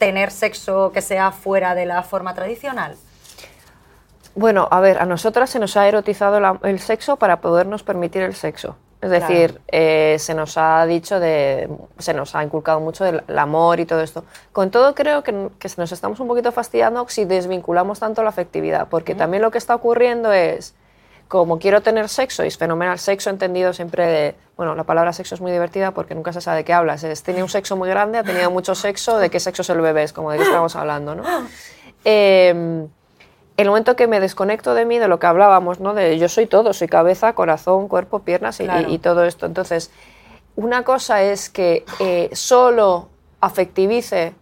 tener 0.00 0.32
sexo 0.32 0.90
que 0.92 1.02
sea 1.02 1.30
fuera 1.30 1.76
de 1.76 1.84
la 1.86 2.02
forma 2.02 2.34
tradicional? 2.34 2.96
Bueno, 4.34 4.66
a 4.70 4.80
ver, 4.80 4.98
a 4.98 5.04
nosotras 5.06 5.50
se 5.50 5.58
nos 5.58 5.76
ha 5.76 5.86
erotizado 5.86 6.40
la- 6.40 6.58
el 6.62 6.80
sexo 6.80 7.16
para 7.16 7.40
podernos 7.40 7.82
permitir 7.82 8.22
el 8.22 8.34
sexo. 8.34 8.76
Es 9.02 9.10
decir, 9.10 9.60
eh, 9.68 10.16
se 10.18 10.34
nos 10.34 10.56
ha 10.58 10.84
dicho 10.86 11.20
de, 11.20 11.70
se 11.98 12.12
nos 12.14 12.34
ha 12.34 12.42
inculcado 12.44 12.80
mucho 12.80 13.02
del 13.04 13.22
el 13.28 13.38
amor 13.38 13.80
y 13.80 13.86
todo 13.86 14.00
esto. 14.02 14.24
Con 14.52 14.70
todo 14.70 14.94
creo 14.94 15.22
que, 15.22 15.48
que 15.58 15.68
nos 15.78 15.90
estamos 15.92 16.20
un 16.20 16.28
poquito 16.28 16.52
fastidiando 16.52 17.06
si 17.08 17.24
desvinculamos 17.24 17.98
tanto 17.98 18.22
la 18.22 18.28
afectividad, 18.28 18.88
porque 18.88 19.14
también 19.14 19.42
lo 19.42 19.50
que 19.50 19.58
está 19.58 19.74
ocurriendo 19.74 20.32
es, 20.32 20.74
como 21.30 21.60
quiero 21.60 21.80
tener 21.80 22.08
sexo, 22.08 22.42
y 22.44 22.48
es 22.48 22.58
fenomenal, 22.58 22.98
sexo 22.98 23.30
entendido 23.30 23.72
siempre 23.72 24.04
de, 24.04 24.34
bueno, 24.56 24.74
la 24.74 24.82
palabra 24.82 25.12
sexo 25.12 25.36
es 25.36 25.40
muy 25.40 25.52
divertida 25.52 25.92
porque 25.92 26.16
nunca 26.16 26.32
se 26.32 26.40
sabe 26.40 26.56
de 26.58 26.64
qué 26.64 26.72
hablas, 26.72 27.04
es, 27.04 27.22
tiene 27.22 27.40
un 27.44 27.48
sexo 27.48 27.76
muy 27.76 27.88
grande, 27.88 28.18
ha 28.18 28.24
tenido 28.24 28.50
mucho 28.50 28.74
sexo, 28.74 29.16
¿de 29.18 29.30
qué 29.30 29.38
sexo 29.38 29.62
es 29.62 29.70
el 29.70 29.80
bebé? 29.80 30.02
Es 30.02 30.12
como 30.12 30.32
de 30.32 30.38
qué 30.38 30.42
estamos 30.42 30.74
hablando, 30.74 31.14
¿no? 31.14 31.22
Eh, 32.04 32.84
el 33.56 33.68
momento 33.68 33.94
que 33.94 34.08
me 34.08 34.18
desconecto 34.18 34.74
de 34.74 34.84
mí, 34.86 34.98
de 34.98 35.06
lo 35.06 35.20
que 35.20 35.26
hablábamos, 35.28 35.78
¿no? 35.78 35.94
De 35.94 36.18
yo 36.18 36.28
soy 36.28 36.46
todo, 36.46 36.72
soy 36.72 36.88
cabeza, 36.88 37.32
corazón, 37.34 37.86
cuerpo, 37.86 38.18
piernas 38.20 38.58
y, 38.58 38.64
Claro. 38.64 38.88
y- 38.88 38.94
y 38.94 38.98
todo 38.98 39.24
esto. 39.24 39.46
Entonces, 39.46 39.92
una 40.56 40.82
cosa 40.82 41.22
es 41.22 41.48
que 41.48 41.84
eh, 42.00 42.30
solo 42.32 43.08
afectivice 43.40 44.34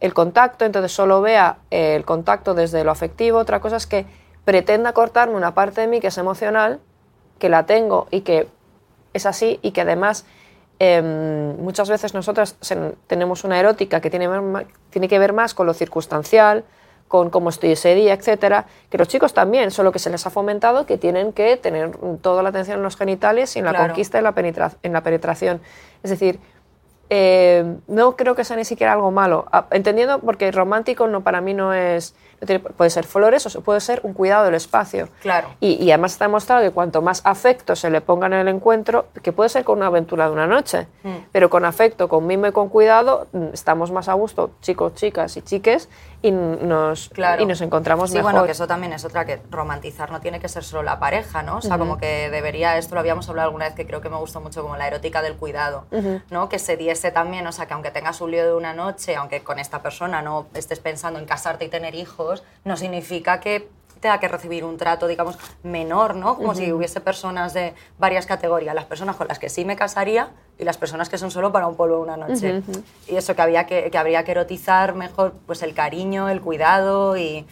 el 0.00 0.12
contacto, 0.12 0.64
entonces 0.64 0.90
solo 0.90 1.20
vea 1.20 1.58
eh, 1.70 1.94
el 1.96 2.04
contacto 2.04 2.52
desde 2.54 2.82
lo 2.82 2.90
afectivo. 2.90 3.38
Otra 3.38 3.60
cosa 3.60 3.76
es 3.76 3.86
que 3.86 4.06
pretenda 4.46 4.94
cortarme 4.94 5.34
una 5.34 5.52
parte 5.54 5.82
de 5.82 5.88
mí 5.88 6.00
que 6.00 6.06
es 6.06 6.16
emocional, 6.16 6.80
que 7.38 7.50
la 7.50 7.66
tengo 7.66 8.06
y 8.10 8.22
que 8.22 8.46
es 9.12 9.26
así 9.26 9.58
y 9.60 9.72
que 9.72 9.82
además 9.82 10.24
em, 10.78 11.56
muchas 11.62 11.88
veces 11.90 12.14
nosotras 12.14 12.56
tenemos 13.06 13.44
una 13.44 13.58
erótica 13.58 14.00
que 14.00 14.08
tiene, 14.10 14.28
que 15.08 15.18
ver 15.18 15.32
más 15.32 15.52
con 15.54 15.66
lo 15.66 15.74
circunstancial, 15.74 16.64
con 17.08 17.30
cómo 17.30 17.48
estoy 17.50 17.72
ese 17.72 17.94
día, 17.94 18.12
etcétera, 18.14 18.66
que 18.90 18.98
los 18.98 19.08
chicos 19.08 19.32
también, 19.34 19.70
solo 19.70 19.90
que 19.92 19.98
se 19.98 20.10
les 20.10 20.26
ha 20.26 20.30
fomentado 20.30 20.86
que 20.86 20.98
tienen 20.98 21.32
que 21.32 21.56
tener 21.56 21.96
toda 22.20 22.42
la 22.42 22.50
atención 22.50 22.76
en 22.78 22.82
los 22.82 22.96
genitales 22.96 23.56
y 23.56 23.60
en 23.60 23.64
la 23.64 23.70
Claro. 23.72 23.86
conquista 23.88 24.18
y 24.18 24.22
la 24.22 24.32
penetra- 24.32 24.72
en 24.82 24.92
la 24.92 25.02
penetración. 25.02 25.60
Es 26.02 26.10
decir, 26.10 26.38
eh, 27.10 27.76
no 27.86 28.16
creo 28.16 28.34
que 28.34 28.44
sea 28.44 28.56
ni 28.56 28.64
siquiera 28.64 28.92
algo 28.92 29.10
malo, 29.10 29.46
A- 29.52 29.66
entendiendo 29.70 30.18
porque 30.20 30.50
romántico 30.50 31.06
no 31.06 31.22
para 31.22 31.40
mí 31.40 31.54
no 31.54 31.72
es 31.72 32.14
no 32.40 32.46
tiene- 32.46 32.60
puede 32.62 32.90
ser 32.90 33.06
flores 33.06 33.46
o 33.56 33.60
puede 33.62 33.80
ser 33.80 34.00
un 34.02 34.12
cuidado 34.12 34.44
del 34.44 34.54
espacio. 34.54 35.08
Claro. 35.22 35.48
Y, 35.58 35.82
y 35.82 35.90
además 35.90 36.12
está 36.12 36.26
demostrado 36.26 36.60
que 36.62 36.70
cuanto 36.70 37.00
más 37.00 37.22
afecto 37.24 37.74
se 37.76 37.88
le 37.88 38.02
ponga 38.02 38.26
en 38.26 38.34
el 38.34 38.48
encuentro, 38.48 39.06
que 39.22 39.32
puede 39.32 39.48
ser 39.48 39.64
con 39.64 39.78
una 39.78 39.86
aventura 39.86 40.26
de 40.26 40.32
una 40.32 40.46
noche, 40.46 40.86
Mm. 41.02 41.14
pero 41.32 41.48
con 41.48 41.64
afecto, 41.64 42.08
con 42.08 42.26
mimo 42.26 42.46
y 42.46 42.52
con 42.52 42.68
cuidado, 42.68 43.26
mm, 43.32 43.46
estamos 43.54 43.90
más 43.90 44.08
a 44.10 44.12
gusto, 44.12 44.50
chicos, 44.60 44.94
chicas 44.94 45.34
y 45.38 45.42
chiques, 45.42 45.88
y 46.26 46.30
nos, 46.32 47.08
Claro. 47.10 47.42
y 47.42 47.46
nos 47.46 47.60
encontramos 47.60 48.10
sí, 48.10 48.16
mejor. 48.16 48.32
bueno, 48.32 48.46
que 48.46 48.52
eso 48.52 48.66
también 48.66 48.92
es 48.92 49.04
otra 49.04 49.24
que 49.24 49.40
romantizar 49.50 50.10
no 50.10 50.20
tiene 50.20 50.40
que 50.40 50.48
ser 50.48 50.64
solo 50.64 50.82
la 50.82 50.98
pareja, 50.98 51.42
¿no? 51.42 51.58
O 51.58 51.62
sea, 51.62 51.78
como 51.78 51.98
que 51.98 52.30
debería, 52.30 52.76
esto 52.78 52.94
lo 52.94 53.00
habíamos 53.00 53.28
hablado 53.28 53.46
alguna 53.48 53.66
vez 53.66 53.74
que 53.74 53.86
creo 53.86 54.00
que 54.00 54.08
me 54.08 54.16
gustó 54.16 54.40
mucho, 54.40 54.62
como 54.62 54.76
la 54.76 54.86
erótica 54.86 55.22
del 55.22 55.36
cuidado, 55.36 55.84
¿no? 56.30 56.48
Que 56.48 56.58
se 56.58 56.76
diese 56.76 57.10
también, 57.10 57.46
o 57.46 57.52
sea, 57.52 57.66
que 57.66 57.74
aunque 57.74 57.90
tengas 57.90 58.20
un 58.20 58.30
lío 58.30 58.44
de 58.44 58.54
una 58.54 58.72
noche, 58.72 59.16
aunque 59.16 59.42
con 59.42 59.58
esta 59.58 59.82
persona 59.82 60.22
no 60.22 60.46
estés 60.54 60.80
pensando 60.80 61.18
en 61.18 61.26
casarte 61.26 61.64
y 61.64 61.68
tener 61.68 61.94
hijos, 61.94 62.42
no 62.64 62.76
significa 62.76 63.40
que 63.40 63.68
tenga 64.06 64.20
que 64.20 64.28
recibir 64.28 64.64
un 64.64 64.76
trato, 64.76 65.08
digamos, 65.08 65.36
menor, 65.64 66.14
¿no? 66.14 66.36
Como 66.36 66.54
si 66.54 66.70
hubiese 66.70 67.00
personas 67.00 67.52
de 67.54 67.74
varias 67.98 68.24
categorías, 68.24 68.72
las 68.72 68.84
personas 68.84 69.16
con 69.16 69.26
las 69.26 69.40
que 69.40 69.48
sí 69.48 69.64
me 69.64 69.74
casaría 69.74 70.28
y 70.58 70.64
las 70.64 70.76
personas 70.76 71.08
que 71.08 71.18
son 71.18 71.32
solo 71.32 71.50
para 71.50 71.66
un 71.66 71.74
polvo 71.74 71.98
una 71.98 72.16
noche. 72.16 72.62
Y 73.08 73.16
eso 73.16 73.34
que, 73.34 73.42
había 73.42 73.66
que, 73.66 73.90
que 73.90 73.98
habría 73.98 74.22
que 74.22 74.30
erotizar 74.30 74.94
mejor, 74.94 75.34
pues 75.44 75.62
el 75.62 75.74
cariño, 75.74 76.28
el 76.28 76.40
cuidado 76.40 77.16
y 77.16 77.44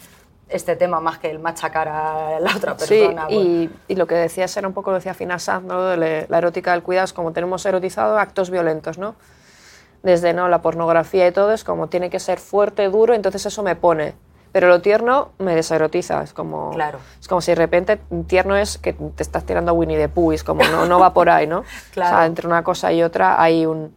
este 0.47 0.77
tema 0.77 1.01
más 1.01 1.17
que 1.17 1.29
el 1.29 1.39
machacar 1.39 1.89
a 1.89 2.39
la 2.39 2.55
otra 2.55 2.77
persona. 2.77 3.27
Sí, 3.27 3.69
y, 3.89 3.95
lo 3.95 4.07
que 4.07 4.15
decías 4.15 4.55
era 4.55 4.65
un 4.65 4.73
poco 4.73 4.91
lo 4.91 4.95
decía 4.95 5.13
Fina 5.13 5.35
¿no? 5.61 5.87
de 5.87 6.25
la 6.29 6.37
erótica 6.37 6.71
del 6.71 6.83
cuidado, 6.83 7.03
es 7.03 7.11
como 7.11 7.33
tenemos 7.33 7.65
erotizado 7.65 8.17
actos 8.17 8.49
violentos, 8.49 8.97
¿no? 8.97 9.15
Desde 10.03 10.33
¿no? 10.33 10.47
la 10.47 10.61
pornografía 10.61 11.27
y 11.27 11.33
todo, 11.33 11.51
es 11.51 11.65
como 11.65 11.89
tiene 11.89 12.09
que 12.09 12.21
ser 12.21 12.39
fuerte, 12.39 12.87
duro, 12.87 13.13
entonces 13.13 13.45
eso 13.45 13.61
me 13.61 13.75
pone. 13.75 14.13
Pero 14.55 14.69
lo 14.69 14.79
tierno 14.79 15.33
me 15.37 15.53
deserotiza, 15.53 16.23
es 16.23 16.31
como, 16.31 16.69
claro. 16.69 16.99
es 17.19 17.27
como 17.27 17.41
si 17.41 17.51
de 17.51 17.55
repente 17.55 17.99
tierno 18.25 18.55
es 18.55 18.77
que 18.77 18.93
te 18.93 19.21
estás 19.21 19.45
tirando 19.45 19.71
a 19.71 19.73
Winnie 19.73 19.97
the 19.97 20.07
Pooh, 20.07 20.31
es 20.31 20.45
como 20.45 20.63
no, 20.63 20.85
no 20.85 20.97
va 20.97 21.13
por 21.13 21.29
ahí, 21.29 21.45
¿no? 21.45 21.65
claro. 21.91 22.15
O 22.15 22.19
sea, 22.19 22.25
entre 22.25 22.47
una 22.47 22.63
cosa 22.63 22.93
y 22.93 23.03
otra 23.03 23.41
hay 23.41 23.65
un, 23.65 23.93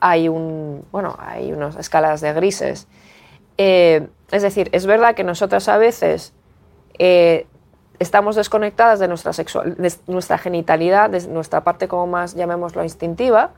hay 0.00 0.30
un, 0.30 0.82
bueno, 0.92 1.14
hay 1.20 1.52
unas 1.52 1.76
escalas 1.76 2.22
de 2.22 2.32
grises. 2.32 2.88
Eh, 3.58 4.08
es 4.30 4.40
decir, 4.40 4.70
es 4.72 4.86
verdad 4.86 5.14
que 5.14 5.24
nosotras 5.24 5.68
a 5.68 5.76
veces 5.76 6.32
eh, 6.98 7.46
estamos 7.98 8.34
desconectadas 8.34 9.00
de 9.00 9.08
nuestra, 9.08 9.34
sexual, 9.34 9.76
de 9.76 9.92
nuestra 10.06 10.38
genitalidad, 10.38 11.10
de 11.10 11.28
nuestra 11.28 11.64
parte 11.64 11.86
como 11.86 12.06
más, 12.06 12.34
llamémoslo, 12.34 12.82
instintiva, 12.82 13.50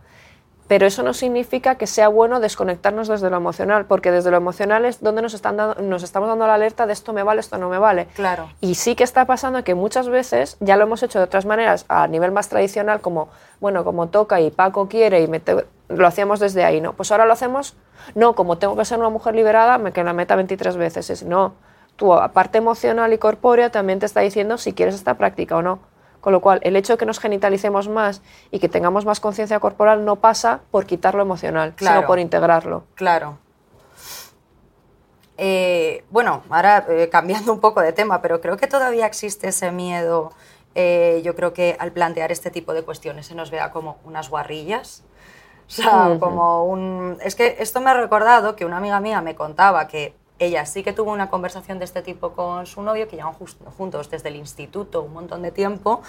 pero 0.70 0.86
eso 0.86 1.02
no 1.02 1.14
significa 1.14 1.74
que 1.74 1.88
sea 1.88 2.06
bueno 2.06 2.38
desconectarnos 2.38 3.08
desde 3.08 3.28
lo 3.28 3.36
emocional, 3.36 3.86
porque 3.86 4.12
desde 4.12 4.30
lo 4.30 4.36
emocional 4.36 4.84
es 4.84 5.02
donde 5.02 5.20
nos, 5.20 5.34
están 5.34 5.56
nos 5.56 6.04
estamos 6.04 6.28
dando 6.28 6.46
la 6.46 6.54
alerta 6.54 6.86
de 6.86 6.92
esto 6.92 7.12
me 7.12 7.24
vale, 7.24 7.40
esto 7.40 7.58
no 7.58 7.68
me 7.68 7.78
vale. 7.78 8.06
Claro. 8.14 8.48
Y 8.60 8.76
sí 8.76 8.94
que 8.94 9.02
está 9.02 9.24
pasando 9.24 9.64
que 9.64 9.74
muchas 9.74 10.08
veces 10.08 10.56
ya 10.60 10.76
lo 10.76 10.84
hemos 10.84 11.02
hecho 11.02 11.18
de 11.18 11.24
otras 11.24 11.44
maneras, 11.44 11.86
a 11.88 12.06
nivel 12.06 12.30
más 12.30 12.48
tradicional, 12.48 13.00
como, 13.00 13.30
bueno, 13.58 13.82
como 13.82 14.10
toca 14.10 14.40
y 14.40 14.52
Paco 14.52 14.86
quiere 14.86 15.22
y 15.22 15.26
me 15.26 15.42
lo 15.88 16.06
hacíamos 16.06 16.38
desde 16.38 16.62
ahí, 16.62 16.80
¿no? 16.80 16.92
Pues 16.92 17.10
ahora 17.10 17.26
lo 17.26 17.32
hacemos, 17.32 17.74
no, 18.14 18.36
como 18.36 18.58
tengo 18.58 18.76
que 18.76 18.84
ser 18.84 19.00
una 19.00 19.08
mujer 19.08 19.34
liberada, 19.34 19.76
me 19.76 19.90
que 19.90 20.04
la 20.04 20.12
meta 20.12 20.36
23 20.36 20.76
veces, 20.76 21.10
es 21.10 21.24
no. 21.24 21.54
Tu 21.96 22.16
parte 22.32 22.58
emocional 22.58 23.12
y 23.12 23.18
corpórea 23.18 23.70
también 23.70 23.98
te 23.98 24.06
está 24.06 24.20
diciendo 24.20 24.56
si 24.56 24.72
quieres 24.72 24.94
esta 24.94 25.14
práctica 25.14 25.56
o 25.56 25.62
no. 25.62 25.80
Con 26.20 26.32
lo 26.32 26.40
cual, 26.40 26.60
el 26.62 26.76
hecho 26.76 26.94
de 26.94 26.98
que 26.98 27.06
nos 27.06 27.18
genitalicemos 27.18 27.88
más 27.88 28.22
y 28.50 28.58
que 28.58 28.68
tengamos 28.68 29.04
más 29.04 29.20
conciencia 29.20 29.58
corporal 29.58 30.04
no 30.04 30.16
pasa 30.16 30.60
por 30.70 30.84
quitarlo 30.86 31.22
emocional, 31.22 31.74
sino 31.78 32.06
por 32.06 32.18
integrarlo. 32.18 32.84
Claro. 32.94 33.38
Eh, 35.42 36.04
bueno, 36.10 36.42
ahora 36.50 36.84
eh, 36.90 37.08
cambiando 37.10 37.50
un 37.50 37.60
poco 37.60 37.80
de 37.80 37.94
tema, 37.94 38.20
pero 38.20 38.42
creo 38.42 38.58
que 38.58 38.66
todavía 38.66 39.06
existe 39.06 39.48
ese 39.48 39.72
miedo. 39.72 40.32
Eh, 40.74 41.22
yo 41.24 41.34
creo 41.34 41.54
que 41.54 41.76
al 41.78 41.92
plantear 41.92 42.30
este 42.30 42.50
tipo 42.50 42.74
de 42.74 42.82
cuestiones 42.82 43.26
se 43.26 43.34
nos 43.34 43.50
vea 43.50 43.70
como 43.70 43.96
unas 44.04 44.28
guarrillas. 44.28 45.02
O 45.66 45.72
sea, 45.72 46.16
como 46.18 46.64
un... 46.64 47.16
Es 47.22 47.36
que 47.36 47.56
esto 47.60 47.80
me 47.80 47.90
ha 47.90 47.94
recordado 47.94 48.56
que 48.56 48.64
una 48.66 48.76
amiga 48.76 49.00
mía 49.00 49.22
me 49.22 49.36
contaba 49.36 49.86
que 49.86 50.14
ella 50.40 50.66
sí 50.66 50.82
que 50.82 50.92
tuvo 50.92 51.12
una 51.12 51.30
conversación 51.30 51.78
de 51.78 51.84
este 51.84 52.02
tipo 52.02 52.32
con 52.32 52.66
su 52.66 52.82
novio, 52.82 53.06
que 53.06 53.16
llevan 53.16 53.34
juntos 53.34 54.10
desde 54.10 54.30
el 54.30 54.36
instituto 54.36 55.02
un 55.02 55.12
montón 55.12 55.42
de 55.42 55.52
tiempo, 55.52 56.02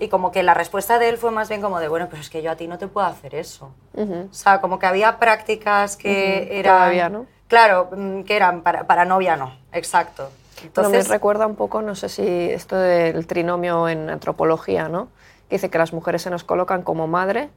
y 0.00 0.08
como 0.08 0.32
que 0.32 0.42
la 0.42 0.54
respuesta 0.54 0.98
de 0.98 1.10
él 1.10 1.18
fue 1.18 1.30
más 1.30 1.48
bien 1.48 1.60
como 1.60 1.78
de, 1.78 1.86
bueno, 1.86 2.08
pero 2.10 2.22
es 2.22 2.30
que 2.30 2.42
yo 2.42 2.50
a 2.50 2.56
ti 2.56 2.66
no 2.66 2.78
te 2.78 2.88
puedo 2.88 3.06
hacer 3.06 3.34
eso. 3.34 3.70
O 3.94 4.34
sea, 4.34 4.60
como 4.60 4.78
que 4.78 4.86
había 4.86 5.18
prácticas 5.18 5.96
que 5.96 6.58
eran... 6.58 6.76
Todavía, 6.76 7.08
¿no? 7.10 7.26
Claro, 7.46 7.90
mm, 7.94 8.22
que 8.22 8.34
eran 8.34 8.62
para, 8.62 8.86
para 8.86 9.04
novia 9.04 9.36
no, 9.36 9.54
exacto. 9.72 10.30
Entonces, 10.64 11.08
me 11.08 11.14
recuerda 11.14 11.46
un 11.46 11.56
poco, 11.56 11.82
no 11.82 11.94
sé 11.94 12.08
si 12.08 12.50
esto 12.50 12.76
del 12.76 13.26
trinomio 13.26 13.88
en 13.88 14.08
antropología, 14.08 14.88
¿no? 14.88 15.08
Que 15.48 15.56
dice 15.56 15.68
que 15.68 15.76
las 15.76 15.92
mujeres 15.92 16.22
se 16.22 16.30
nos 16.30 16.44
colocan 16.44 16.82
como 16.82 17.06
madre, 17.06 17.50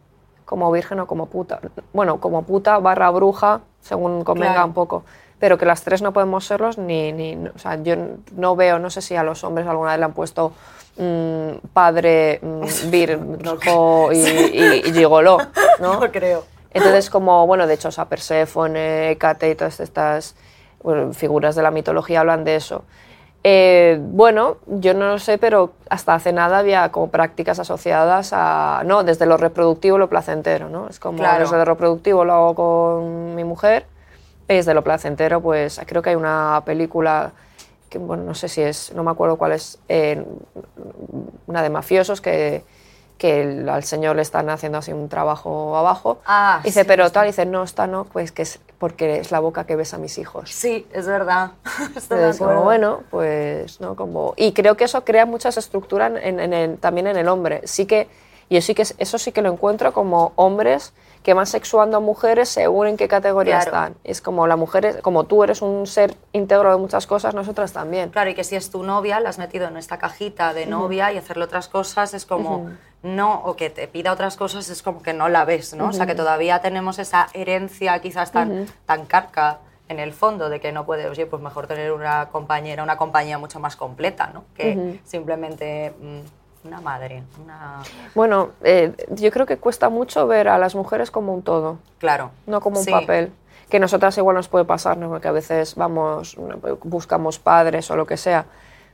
como 0.44 0.70
virgen 0.72 1.00
o 1.00 1.08
como 1.08 1.28
puta. 1.28 1.62
Bueno, 1.94 2.20
como 2.20 2.44
puta 2.44 2.78
barra 2.80 3.10
bruja, 3.12 3.62
según 3.80 4.24
convenga 4.24 4.66
un 4.66 4.74
poco 4.74 5.06
pero 5.40 5.58
que 5.58 5.66
las 5.66 5.84
tres 5.84 6.02
no 6.02 6.14
podemos 6.14 6.46
serlos 6.46 6.78
ni, 6.78 7.12
ni 7.12 7.36
o 7.48 7.60
sea, 7.60 7.82
yo 7.82 7.96
no 8.36 8.56
veo, 8.56 8.80
no 8.80 8.90
sé 8.90 9.02
si 9.02 9.16
a 9.16 9.24
los 9.24 9.44
hombres 9.44 9.68
alguna 9.68 9.92
vez 9.92 10.00
le 10.00 10.06
han 10.06 10.14
puesto 10.14 10.54
mm, 10.98 11.68
padre, 11.74 12.40
mm, 12.42 12.64
virgo 12.90 14.12
y, 14.12 14.18
y, 14.18 14.82
y, 14.86 14.94
gigoló, 14.94 15.38
¿no? 15.80 16.00
No 16.00 16.12
creo. 16.12 16.46
Entonces, 16.72 17.10
como, 17.10 17.48
bueno, 17.48 17.68
de 17.68 17.76
hecho, 17.76 17.88
o 17.88 17.92
sea, 17.92 18.06
Perséfone, 18.06 19.12
Hécate 19.12 19.50
y 19.50 19.56
todas 19.56 19.80
estas 19.80 20.36
figuras 21.14 21.56
de 21.56 21.64
la 21.64 21.72
mitología 21.72 22.20
hablan 22.20 22.44
de 22.44 22.58
eso. 22.58 22.84
Eh, 23.44 23.98
bueno, 24.02 24.58
yo 24.68 24.94
no 24.94 25.08
lo 25.08 25.20
sé, 25.20 25.38
pero 25.38 25.74
hasta 25.90 26.16
hace 26.16 26.34
nada 26.34 26.58
había 26.58 26.92
como 26.92 27.10
prácticas 27.12 27.60
asociadas 27.60 28.32
a, 28.34 28.82
no, 28.86 29.04
desde 29.04 29.26
lo 29.26 29.38
reproductivo 29.38 29.98
lo 29.98 30.10
placentero, 30.10 30.68
¿no? 30.68 30.90
Es 30.90 31.00
como, 31.00 31.24
desde 31.24 31.56
lo 31.56 31.66
reproductivo 31.66 32.26
lo 32.26 32.34
hago 32.34 32.56
con 32.56 33.36
mi 33.36 33.44
mujer 33.44 33.86
es 34.48 34.66
de 34.66 34.74
lo 34.74 34.84
placentero, 34.84 35.42
pues 35.42 35.82
creo 35.86 36.02
que 36.02 36.12
hay 36.12 36.16
una 36.16 36.62
película 36.66 37.32
que, 37.90 37.98
bueno, 37.98 38.24
no 38.24 38.34
sé 38.36 38.48
si 38.50 38.62
es, 38.62 38.94
no 38.94 39.04
me 39.04 39.12
acuerdo 39.12 39.38
cuál 39.38 39.54
es, 39.54 39.80
eh, 39.90 40.24
una 41.48 41.62
de 41.62 41.70
mafiosos 41.70 42.22
que, 42.22 42.64
que 43.18 43.66
al 43.70 43.84
señor 43.84 44.16
le 44.16 44.22
están 44.22 44.50
haciendo 44.50 44.78
así 44.78 44.92
un 44.92 45.10
trabajo 45.10 45.78
abajo. 45.78 46.20
Ah, 46.26 46.62
dice, 46.64 46.86
pero 46.86 47.12
tal, 47.12 47.28
dice, 47.28 47.46
no, 47.46 47.64
está 47.64 47.88
no, 47.88 48.06
pues 48.06 48.32
que 48.32 48.42
es 48.42 48.60
porque 48.78 49.20
es 49.20 49.32
la 49.32 49.40
boca 49.40 49.66
que 49.66 49.76
ves 49.76 49.94
a 49.94 49.98
mis 49.98 50.18
hijos. 50.18 50.52
Sí, 50.52 50.86
es 50.92 51.08
verdad. 51.08 51.52
Entonces, 51.96 52.38
como, 52.38 52.64
bueno, 52.64 53.04
pues, 53.10 53.80
¿no? 53.80 53.96
Como, 53.96 54.34
y 54.36 54.52
creo 54.52 54.76
que 54.76 54.84
eso 54.84 55.04
crea 55.06 55.26
muchas 55.26 55.58
estructuras 55.58 56.12
en, 56.22 56.78
también 56.78 57.08
en 57.08 57.18
el 57.18 57.28
hombre. 57.28 57.62
Sí 57.66 57.86
que, 57.86 58.10
y 58.50 58.62
sí 58.62 58.76
que, 58.76 58.84
eso 58.84 59.18
sí 59.18 59.32
que 59.32 59.42
lo 59.42 59.52
encuentro 59.52 59.94
como 59.94 60.34
hombres 60.36 60.94
que 61.24 61.34
van 61.34 61.48
sexuando 61.48 61.98
a 61.98 62.00
mujeres 62.00 62.50
según 62.50 62.86
en 62.86 62.98
qué 62.98 63.08
categoría 63.08 63.58
están. 63.58 63.96
Es 64.04 64.22
como 64.22 64.46
la 64.46 64.56
mujer, 64.56 65.02
como 65.02 65.24
tú 65.24 65.44
eres 65.44 65.64
un 65.64 65.88
ser 65.88 66.16
íntegro 66.34 66.70
de 66.70 66.78
muchas 66.78 67.08
cosas, 67.08 67.34
nosotras 67.34 67.74
también. 67.74 68.12
Claro, 68.12 68.30
y 68.30 68.36
que 68.36 68.44
si 68.44 68.56
es 68.56 68.70
tu 68.70 68.84
novia, 68.84 69.20
la 69.20 69.30
has 69.30 69.40
metido 69.40 69.68
en 69.68 69.78
esta 69.78 69.98
cajita 69.98 70.54
de 70.54 70.68
novia 70.68 71.12
y 71.12 71.18
hacerle 71.18 71.46
otras 71.46 71.68
cosas 71.68 72.14
es 72.14 72.28
como 72.28 72.70
no, 73.02 73.42
o 73.44 73.56
que 73.56 73.72
te 73.72 73.88
pida 73.88 74.12
otras 74.12 74.36
cosas 74.36 74.70
es 74.70 74.84
como 74.84 75.02
que 75.02 75.14
no 75.14 75.28
la 75.28 75.46
ves, 75.46 75.74
¿no? 75.74 75.90
O 75.90 75.94
sea, 75.94 76.06
que 76.06 76.16
todavía 76.16 76.62
tenemos 76.62 77.00
esa 77.00 77.28
herencia 77.34 78.00
quizás 78.00 78.32
tan, 78.32 78.68
tan 78.86 79.06
carca 79.06 79.60
en 79.90 80.00
el 80.00 80.14
fondo 80.14 80.50
de 80.50 80.60
que 80.60 80.72
no 80.72 80.86
puede, 80.86 81.08
oye, 81.10 81.26
pues 81.26 81.42
mejor 81.42 81.66
tener 81.66 81.92
una 81.92 82.30
compañera, 82.30 82.84
una 82.84 82.98
compañía 82.98 83.40
mucho 83.40 83.60
más 83.60 83.76
completa, 83.76 84.30
¿no? 84.32 84.46
Que 84.56 85.00
simplemente... 85.04 85.96
Mm, 86.00 86.45
una 86.66 86.82
madre, 86.82 87.24
una... 87.44 87.82
Bueno, 88.14 88.50
eh, 88.64 88.94
yo 89.10 89.32
creo 89.32 89.46
que 89.46 89.58
cuesta 89.58 89.90
mucho 89.90 90.28
ver 90.28 90.48
a 90.48 90.58
las 90.58 90.76
mujeres 90.76 91.12
como 91.12 91.34
un 91.34 91.42
todo. 91.42 91.78
Claro. 92.00 92.32
No 92.48 92.62
como 92.62 92.80
un 92.80 92.86
papel. 92.86 93.32
Que 93.70 93.80
nosotras 93.80 94.18
igual 94.18 94.36
nos 94.36 94.48
puede 94.48 94.66
pasar, 94.66 94.98
¿no? 94.98 95.10
Porque 95.10 95.28
a 95.28 95.32
veces 95.32 95.76
vamos, 95.76 96.38
buscamos 96.84 97.40
padres 97.40 97.90
o 97.92 97.96
lo 97.96 98.06
que 98.06 98.18
sea. 98.18 98.46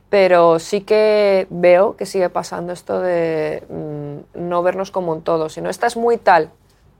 Pero 0.08 0.58
sí 0.58 0.82
que 0.82 1.46
veo 1.50 1.96
que 1.96 2.06
sigue 2.06 2.28
pasando 2.28 2.72
esto 2.72 3.00
de 3.00 3.64
mm, 3.68 4.38
no 4.48 4.62
vernos 4.62 4.90
como 4.90 5.12
un 5.12 5.22
todo, 5.22 5.48
sino 5.48 5.70
esta 5.70 5.86
es 5.86 5.96
muy 5.96 6.18
tal, 6.18 6.50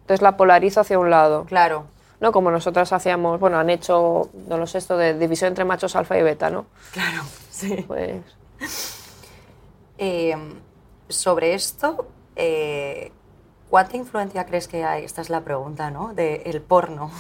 entonces 0.03 0.23
la 0.23 0.37
polarizo 0.37 0.81
hacia 0.81 0.99
un 0.99 1.11
lado. 1.11 1.45
Claro. 1.45 1.85
¿no? 2.21 2.31
Como 2.31 2.51
nosotras 2.51 2.93
hacíamos, 2.93 3.41
bueno, 3.41 3.59
han 3.59 3.69
hecho, 3.69 4.31
no 4.47 4.57
lo 4.57 4.67
sé, 4.67 4.79
esto 4.79 4.97
de 4.97 5.19
división 5.19 5.49
entre 5.49 5.65
machos 5.65 5.97
alfa 5.97 6.17
y 6.17 6.23
beta, 6.23 6.51
¿no? 6.51 6.67
Claro, 6.93 7.23
sí. 7.51 7.85
Pues... 7.87 8.23
Eh, 10.05 10.37
sobre 11.07 11.55
esto, 11.55 12.09
eh, 12.35 13.13
¿cuánta 13.71 13.97
influencia 13.97 14.45
crees 14.47 14.67
que 14.67 14.83
hay? 14.83 15.05
Esta 15.05 15.21
es 15.21 15.31
la 15.31 15.43
pregunta, 15.43 15.93
¿no? 15.93 16.13
Del 16.13 16.61
porno. 16.61 17.13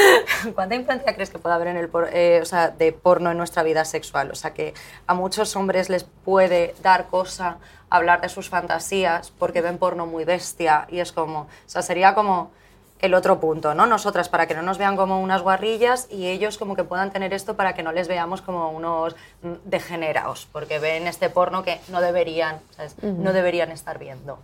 ¿Cuánta 0.54 0.74
influencia 0.74 1.14
crees 1.14 1.28
que 1.28 1.38
puede 1.38 1.54
haber 1.54 1.68
en 1.68 1.76
el 1.76 1.90
eh, 2.14 2.38
o 2.40 2.46
sea, 2.46 2.70
de 2.70 2.92
porno 2.92 3.30
en 3.30 3.36
nuestra 3.36 3.62
vida 3.62 3.84
sexual? 3.84 4.30
O 4.30 4.34
sea, 4.34 4.54
que 4.54 4.72
a 5.06 5.12
muchos 5.12 5.54
hombres 5.54 5.90
les 5.90 6.04
puede 6.04 6.74
dar 6.82 7.08
cosa 7.08 7.58
hablar 7.90 8.22
de 8.22 8.30
sus 8.30 8.48
fantasías 8.48 9.30
porque 9.38 9.60
ven 9.60 9.76
porno 9.76 10.06
muy 10.06 10.24
bestia 10.24 10.86
y 10.88 11.00
es 11.00 11.12
como, 11.12 11.40
o 11.40 11.48
sea, 11.66 11.82
sería 11.82 12.14
como 12.14 12.52
el 13.00 13.14
otro 13.14 13.40
punto, 13.40 13.74
¿no? 13.74 13.86
Nosotras 13.86 14.28
para 14.28 14.46
que 14.46 14.54
no 14.54 14.62
nos 14.62 14.78
vean 14.78 14.96
como 14.96 15.20
unas 15.20 15.42
guarrillas 15.42 16.06
y 16.10 16.26
ellos 16.26 16.58
como 16.58 16.76
que 16.76 16.84
puedan 16.84 17.10
tener 17.10 17.32
esto 17.32 17.56
para 17.56 17.74
que 17.74 17.82
no 17.82 17.92
les 17.92 18.08
veamos 18.08 18.42
como 18.42 18.70
unos 18.70 19.16
degenerados, 19.64 20.48
porque 20.52 20.78
ven 20.78 21.06
este 21.06 21.30
porno 21.30 21.62
que 21.62 21.80
no 21.88 22.00
deberían, 22.00 22.60
no 23.02 23.32
deberían 23.32 23.70
estar 23.70 23.98
viendo. 23.98 24.38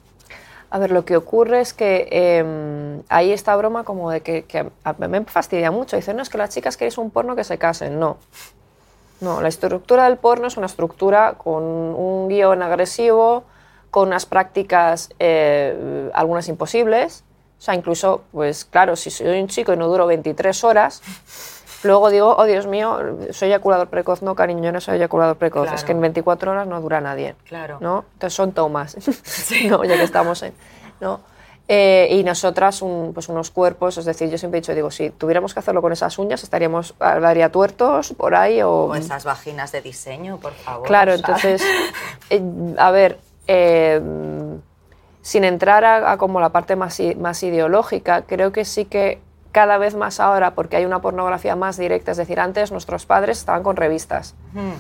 A 0.68 0.78
ver, 0.78 0.90
lo 0.90 1.04
que 1.04 1.16
ocurre 1.16 1.60
es 1.60 1.72
que 1.72 2.08
eh, 2.10 3.02
hay 3.08 3.32
esta 3.32 3.54
broma 3.54 3.84
como 3.84 4.10
de 4.10 4.20
que, 4.20 4.44
que 4.44 4.68
a 4.82 4.92
mí 4.94 5.08
me 5.08 5.24
fastidia 5.24 5.70
mucho. 5.70 5.96
Dicen, 5.96 6.16
no, 6.16 6.22
es 6.22 6.28
que 6.28 6.38
las 6.38 6.50
chicas 6.50 6.76
queréis 6.76 6.98
un 6.98 7.10
porno 7.10 7.36
que 7.36 7.44
se 7.44 7.56
casen. 7.56 8.00
No. 8.00 8.16
No, 9.20 9.40
la 9.40 9.48
estructura 9.48 10.04
del 10.04 10.18
porno 10.18 10.48
es 10.48 10.56
una 10.56 10.66
estructura 10.66 11.34
con 11.34 11.62
un 11.62 12.28
guion 12.28 12.62
agresivo, 12.62 13.44
con 13.90 14.08
unas 14.08 14.26
prácticas, 14.26 15.10
eh, 15.18 16.10
algunas 16.12 16.48
imposibles, 16.48 17.24
o 17.58 17.60
sea, 17.62 17.74
incluso, 17.74 18.24
pues 18.32 18.64
claro, 18.64 18.96
si 18.96 19.10
soy 19.10 19.40
un 19.40 19.48
chico 19.48 19.72
y 19.72 19.76
no 19.76 19.88
duro 19.88 20.06
23 20.06 20.64
horas, 20.64 21.02
Luego 21.82 22.10
digo, 22.10 22.34
oh 22.36 22.44
Dios 22.44 22.66
mío, 22.66 22.98
soy 23.30 23.48
eyaculador 23.48 23.88
precoz. 23.88 24.22
No, 24.22 24.34
cariño, 24.34 24.64
yo 24.64 24.72
no 24.72 24.80
soy 24.80 24.96
eyaculador 24.96 25.36
precoz. 25.36 25.70
Es 25.72 25.84
que 25.84 25.92
en 25.92 26.00
24 26.00 26.50
horas 26.50 26.66
no 26.66 26.80
dura 26.80 27.00
nadie. 27.00 27.36
Claro. 27.46 27.78
¿no? 27.80 28.06
Entonces 28.14 28.34
son 28.34 28.52
tomas, 28.52 28.96
¿no? 29.68 29.84
ya 29.84 29.96
que 29.96 30.02
estamos 30.02 30.42
en... 30.42 30.54
¿no? 31.00 31.20
Eh, 31.68 32.08
y 32.12 32.24
nosotras 32.24 32.80
un- 32.80 33.12
pues 33.12 33.28
unos 33.28 33.50
cuerpos, 33.50 33.98
es 33.98 34.04
decir, 34.04 34.30
yo 34.30 34.38
siempre 34.38 34.58
he 34.58 34.60
dicho, 34.62 34.74
digo, 34.74 34.90
si 34.90 35.10
tuviéramos 35.10 35.52
que 35.52 35.60
hacerlo 35.60 35.82
con 35.82 35.92
esas 35.92 36.18
uñas, 36.18 36.42
estaríamos, 36.42 36.94
habría 36.98 37.52
tuertos 37.52 38.14
por 38.16 38.34
ahí 38.34 38.62
o... 38.62 38.86
O 38.86 38.94
esas 38.94 39.24
vaginas 39.24 39.70
de 39.70 39.82
diseño, 39.82 40.38
por 40.38 40.54
favor. 40.54 40.86
Claro, 40.88 41.12
entonces, 41.12 41.62
eh, 42.30 42.42
a 42.78 42.90
ver, 42.90 43.18
eh, 43.46 44.00
sin 45.26 45.42
entrar 45.42 45.84
a, 45.84 46.12
a 46.12 46.18
como 46.18 46.38
la 46.38 46.50
parte 46.50 46.76
más, 46.76 47.00
más 47.18 47.42
ideológica, 47.42 48.22
creo 48.22 48.52
que 48.52 48.64
sí 48.64 48.84
que 48.84 49.20
cada 49.50 49.76
vez 49.76 49.96
más 49.96 50.20
ahora, 50.20 50.54
porque 50.54 50.76
hay 50.76 50.84
una 50.84 51.00
pornografía 51.00 51.56
más 51.56 51.76
directa, 51.76 52.12
es 52.12 52.16
decir, 52.16 52.38
antes 52.38 52.70
nuestros 52.70 53.06
padres 53.06 53.38
estaban 53.38 53.64
con 53.64 53.74
revistas, 53.74 54.36
Mm, 54.52 54.74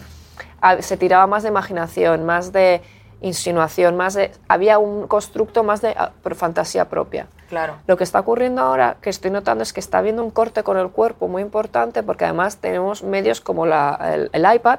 a- 0.60 0.82
se 0.82 0.96
tiraba 0.96 1.26
más 1.26 1.42
de 1.42 1.48
imaginación, 1.48 2.24
más 2.24 2.52
de 2.52 2.80
insinuación, 3.22 3.96
más 3.96 4.14
de, 4.14 4.30
había 4.48 4.78
un 4.78 5.08
constructo 5.08 5.64
más 5.64 5.80
de 5.82 5.96
fantasía 6.36 6.88
propia. 6.88 7.26
claro. 7.48 7.74
Lo 7.88 7.96
que 7.96 8.04
está 8.04 8.20
ocurriendo 8.20 8.62
ahora, 8.62 8.98
que 9.00 9.10
estoy 9.10 9.32
notando, 9.32 9.64
es 9.64 9.72
que 9.72 9.80
está 9.80 9.98
habiendo 9.98 10.22
un 10.22 10.30
corte 10.30 10.62
con 10.62 10.76
el 10.78 10.90
cuerpo 10.90 11.26
muy 11.26 11.42
importante 11.42 12.04
porque 12.04 12.24
además 12.24 12.58
tenemos 12.58 13.02
medios 13.02 13.40
como 13.40 13.66
la- 13.66 13.98
el, 14.14 14.30
el 14.32 14.54
iPad, 14.54 14.78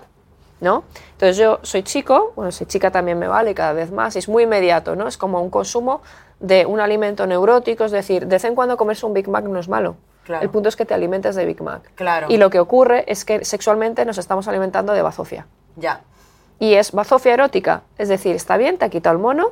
¿no? 0.59 0.83
Entonces 1.13 1.37
yo 1.37 1.59
soy 1.61 1.83
chico, 1.83 2.33
bueno, 2.35 2.51
soy 2.51 2.67
chica 2.67 2.91
también 2.91 3.19
me 3.19 3.27
vale 3.27 3.53
cada 3.53 3.73
vez 3.73 3.91
más, 3.91 4.15
y 4.15 4.19
es 4.19 4.29
muy 4.29 4.43
inmediato, 4.43 4.95
¿no? 4.95 5.07
Es 5.07 5.17
como 5.17 5.41
un 5.41 5.49
consumo 5.49 6.01
de 6.39 6.65
un 6.65 6.79
alimento 6.79 7.25
neurótico, 7.25 7.85
es 7.85 7.91
decir, 7.91 8.27
de 8.27 8.35
vez 8.35 8.43
en 8.45 8.55
cuando 8.55 8.77
comerse 8.77 9.05
un 9.05 9.13
Big 9.13 9.27
Mac 9.27 9.45
no 9.45 9.59
es 9.59 9.67
malo. 9.67 9.97
Claro. 10.23 10.43
El 10.43 10.49
punto 10.49 10.69
es 10.69 10.75
que 10.75 10.85
te 10.85 10.93
alimentes 10.93 11.35
de 11.35 11.45
Big 11.45 11.61
Mac. 11.61 11.91
Claro. 11.95 12.27
Y 12.29 12.37
lo 12.37 12.49
que 12.49 12.59
ocurre 12.59 13.05
es 13.07 13.23
que 13.23 13.45
sexualmente 13.45 14.03
nos 14.05 14.17
estamos 14.17 14.47
alimentando 14.47 14.93
de 14.93 15.01
bazofia. 15.01 15.47
Ya. 15.77 16.01
Y 16.59 16.73
es 16.73 16.91
bazofia 16.91 17.33
erótica, 17.33 17.83
es 17.97 18.09
decir, 18.09 18.35
está 18.35 18.57
bien, 18.57 18.77
te 18.77 18.85
ha 18.85 18.89
quitado 18.89 19.15
el 19.15 19.21
mono, 19.21 19.51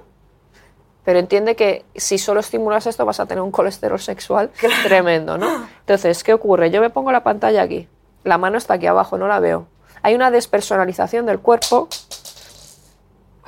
pero 1.06 1.20
entiende 1.20 1.56
que 1.56 1.86
si 1.96 2.18
solo 2.18 2.40
estimulas 2.40 2.88
esto 2.88 3.06
vas 3.06 3.20
a 3.20 3.28
tener 3.28 3.44
un 3.44 3.52
colesterol 3.52 4.00
sexual 4.00 4.50
tremendo, 4.84 5.38
¿no? 5.38 5.48
Entonces, 5.82 6.24
¿qué 6.24 6.34
ocurre? 6.34 6.72
Yo 6.72 6.82
me 6.82 6.90
pongo 6.90 7.12
la 7.12 7.24
pantalla 7.24 7.62
aquí, 7.62 7.88
la 8.24 8.40
mano 8.40 8.58
está 8.58 8.74
aquí 8.74 8.88
abajo, 8.88 9.18
no 9.18 9.28
la 9.28 9.40
veo. 9.40 9.68
Hay 10.06 10.14
una 10.14 10.30
despersonalización 10.30 11.26
del 11.26 11.40
cuerpo. 11.40 11.88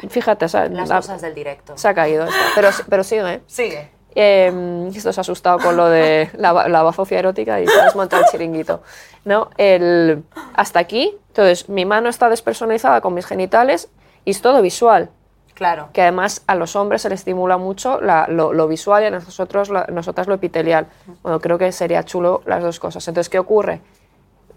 Fíjate, 0.09 0.45
o 0.45 0.49
sea, 0.49 0.67
Las 0.69 0.89
la- 0.89 0.95
cosas 0.95 1.21
del 1.21 1.35
directo. 1.35 1.77
se 1.77 1.87
ha 1.87 1.93
caído, 1.93 2.25
esta, 2.25 2.35
pero, 2.55 2.69
pero 2.89 3.03
sigue. 3.03 3.33
¿eh? 3.33 3.41
Sigue. 3.45 3.91
Eh, 4.15 4.89
esto 4.95 5.13
se 5.13 5.19
ha 5.19 5.21
asustado 5.21 5.59
con 5.59 5.77
lo 5.77 5.87
de 5.87 6.31
la, 6.33 6.67
la 6.67 6.81
bazofia 6.81 7.19
erótica 7.19 7.61
y 7.61 7.67
se 7.67 7.79
ha 7.79 7.85
desmontado 7.85 8.23
el 8.23 8.29
chiringuito. 8.31 8.81
¿no? 9.23 9.51
El, 9.57 10.23
hasta 10.55 10.79
aquí, 10.79 11.15
entonces 11.27 11.69
mi 11.69 11.85
mano 11.85 12.09
está 12.09 12.27
despersonalizada 12.27 13.01
con 13.01 13.13
mis 13.13 13.27
genitales 13.27 13.89
y 14.25 14.31
es 14.31 14.41
todo 14.41 14.63
visual. 14.63 15.11
Claro. 15.53 15.89
Que 15.93 16.01
además 16.01 16.43
a 16.47 16.55
los 16.55 16.75
hombres 16.75 17.03
se 17.03 17.09
les 17.09 17.19
estimula 17.19 17.57
mucho 17.57 18.01
la- 18.01 18.25
lo, 18.27 18.51
lo 18.53 18.67
visual 18.67 19.03
y 19.03 19.05
a 19.05 19.11
nosotros, 19.11 19.69
nosotras 19.89 20.25
lo 20.25 20.33
epitelial. 20.33 20.87
Bueno, 21.21 21.39
creo 21.39 21.59
que 21.59 21.71
sería 21.71 22.01
chulo 22.03 22.41
las 22.47 22.63
dos 22.63 22.79
cosas. 22.79 23.07
Entonces, 23.07 23.29
¿qué 23.29 23.37
ocurre? 23.37 23.81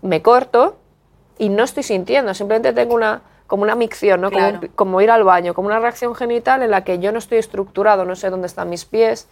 Me 0.00 0.22
corto 0.22 0.76
y 1.40 1.48
no 1.48 1.64
estoy 1.64 1.82
sintiendo, 1.82 2.32
simplemente 2.34 2.72
tengo 2.72 2.94
una 2.94 3.22
como 3.48 3.64
una 3.64 3.74
micción, 3.74 4.20
¿no? 4.20 4.30
Como 4.30 4.48
Claro. 4.50 4.68
como, 4.76 5.00
ir 5.00 5.10
al 5.10 5.24
baño, 5.24 5.54
como 5.54 5.66
una 5.66 5.80
reacción 5.80 6.14
genital 6.14 6.62
en 6.62 6.70
la 6.70 6.84
que 6.84 7.00
yo 7.00 7.10
no 7.10 7.18
estoy 7.18 7.38
estructurado, 7.38 8.04
no 8.04 8.14
sé 8.14 8.30
dónde 8.30 8.46
están 8.46 8.68
mis 8.70 8.84
pies, 8.84 9.26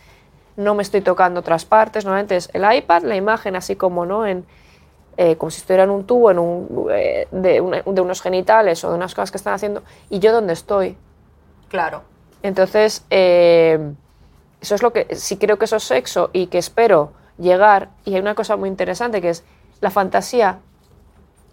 no 0.56 0.74
me 0.74 0.82
estoy 0.82 1.02
tocando 1.02 1.38
otras 1.38 1.64
partes. 1.64 2.04
Normalmente 2.04 2.34
es 2.34 2.50
el 2.52 2.64
iPad, 2.78 3.02
la 3.04 3.14
imagen 3.14 3.54
así 3.54 3.76
como, 3.76 4.06
¿no? 4.06 4.26
En, 4.26 4.44
eh, 5.18 5.36
como 5.36 5.50
si 5.50 5.58
estuviera 5.60 5.84
en 5.84 5.90
un 5.90 6.04
tubo 6.04 6.32
en 6.32 6.38
un, 6.40 6.88
eh, 6.90 7.28
de, 7.30 7.60
una- 7.60 7.82
de 7.82 8.00
unos 8.00 8.20
genitales 8.20 8.82
o 8.82 8.90
de 8.90 8.96
unas 8.96 9.14
cosas 9.14 9.30
que 9.30 9.36
están 9.36 9.54
haciendo, 9.54 9.82
y 10.10 10.18
yo 10.18 10.32
dónde 10.32 10.52
estoy. 10.54 10.96
Claro. 11.68 12.02
Entonces, 12.42 13.04
eh, 13.10 13.78
eso 14.60 14.74
es 14.74 14.82
lo 14.82 14.92
que 14.92 15.14
sí 15.14 15.36
creo 15.36 15.58
que 15.58 15.66
eso 15.66 15.76
es 15.76 15.84
sexo 15.84 16.30
y 16.32 16.48
que 16.48 16.58
espero 16.58 17.12
llegar. 17.38 17.90
Y 18.04 18.14
hay 18.14 18.20
una 18.20 18.34
cosa 18.34 18.56
muy 18.56 18.68
interesante 18.68 19.20
que 19.20 19.30
es 19.30 19.44
la 19.80 19.90
fantasía 19.90 20.58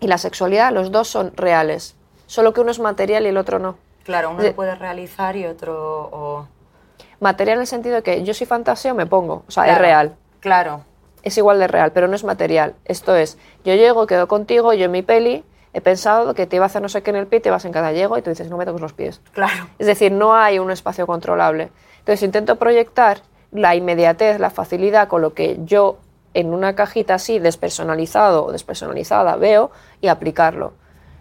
y 0.05 0.07
la 0.07 0.19
sexualidad, 0.19 0.71
los 0.71 0.91
dos 0.91 1.07
son 1.07 1.35
reales, 1.35 1.95
solo 2.27 2.53
que 2.53 2.61
uno 2.61 2.69
es 2.69 2.79
material 2.79 3.25
y 3.25 3.29
el 3.29 3.37
otro 3.37 3.57
no. 3.57 3.75
Claro, 4.03 4.29
uno 4.29 4.43
lo 4.43 4.53
puede 4.53 4.75
realizar 4.75 5.35
y 5.35 5.47
otro. 5.47 5.73
o- 6.11 6.47
Material 7.19 7.55
en 7.57 7.61
el 7.61 7.67
sentido 7.67 7.95
de 7.95 8.03
que 8.03 8.23
yo 8.23 8.35
si 8.35 8.45
fantaseo 8.45 8.93
me 8.93 9.07
pongo, 9.07 9.43
o 9.47 9.51
sea, 9.51 9.65
es 9.67 9.77
real. 9.79 10.15
Claro. 10.41 10.81
es 11.23 11.35
igual 11.39 11.57
de 11.57 11.67
real, 11.67 11.91
pero 11.91 12.07
no 12.07 12.15
es 12.15 12.23
material. 12.23 12.75
Esto 12.85 13.15
es, 13.15 13.39
yo 13.63 13.73
llego, 13.73 14.05
quedo 14.05 14.27
contigo, 14.27 14.73
yo 14.73 14.85
en 14.85 14.91
mi 14.91 15.01
peli 15.01 15.43
he 15.73 15.81
pensado 15.81 16.35
que 16.35 16.45
te 16.45 16.57
iba 16.57 16.65
a 16.65 16.67
hacer 16.67 16.83
no 16.83 16.87
sé 16.89 17.01
qué 17.01 17.09
en 17.09 17.15
el 17.15 17.25
pie, 17.25 17.39
te 17.39 17.49
vas 17.49 17.65
en 17.65 17.71
cada 17.71 17.91
llego 17.93 18.15
y 18.15 18.21
tú 18.21 18.29
dices, 18.29 18.47
no 18.51 18.57
me 18.57 18.65
toques 18.65 18.79
los 18.81 18.93
pies. 18.93 19.21
Claro. 19.33 19.65
Es 19.79 19.87
decir, 19.87 20.11
no 20.11 20.35
hay 20.35 20.59
un 20.59 20.69
espacio 20.69 21.07
controlable. 21.07 21.71
Entonces 21.97 22.21
intento 22.21 22.57
proyectar 22.57 23.21
la 23.51 23.73
inmediatez, 23.73 24.39
la 24.39 24.51
facilidad 24.51 25.07
con 25.07 25.23
lo 25.23 25.33
que 25.33 25.57
yo 25.65 25.97
en 26.35 26.53
una 26.53 26.75
cajita 26.75 27.15
así, 27.15 27.39
despersonalizado 27.39 28.45
o 28.45 28.51
despersonalizada, 28.51 29.35
veo 29.37 29.71
y 30.01 30.07
aplicarlo. 30.09 30.73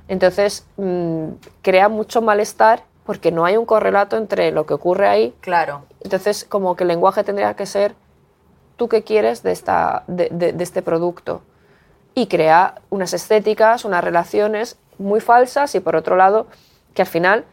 Entonces 0.08 0.66
mm, 0.76 1.28
crea 1.62 1.88
mucho 1.88 2.20
malestar 2.20 2.82
porque 3.06 3.32
no 3.32 3.44
hay 3.44 3.56
un 3.56 3.64
correlato 3.64 4.16
entre 4.16 4.50
lo 4.50 4.66
que 4.66 4.74
ocurre 4.74 5.08
ahí. 5.08 5.34
Claro. 5.40 5.84
Entonces 6.02 6.44
como 6.44 6.76
que 6.76 6.84
el 6.84 6.88
lenguaje 6.88 7.24
tendría 7.24 7.54
que 7.54 7.64
ser 7.66 7.94
tú 8.76 8.88
qué 8.88 9.02
quieres 9.02 9.42
de, 9.42 9.52
esta, 9.52 10.04
de, 10.06 10.28
de- 10.30 10.52
de 10.52 10.64
este 10.64 10.82
producto 10.82 11.42
y 12.14 12.26
crea 12.26 12.74
unas 12.90 13.12
estéticas, 13.14 13.84
unas 13.84 14.04
relaciones 14.04 14.78
muy 14.98 15.20
falsas 15.20 15.74
y 15.74 15.80
por 15.80 15.96
otro 15.96 16.16
lado 16.16 16.46
que 16.94 17.02
al 17.02 17.08
final 17.08 17.44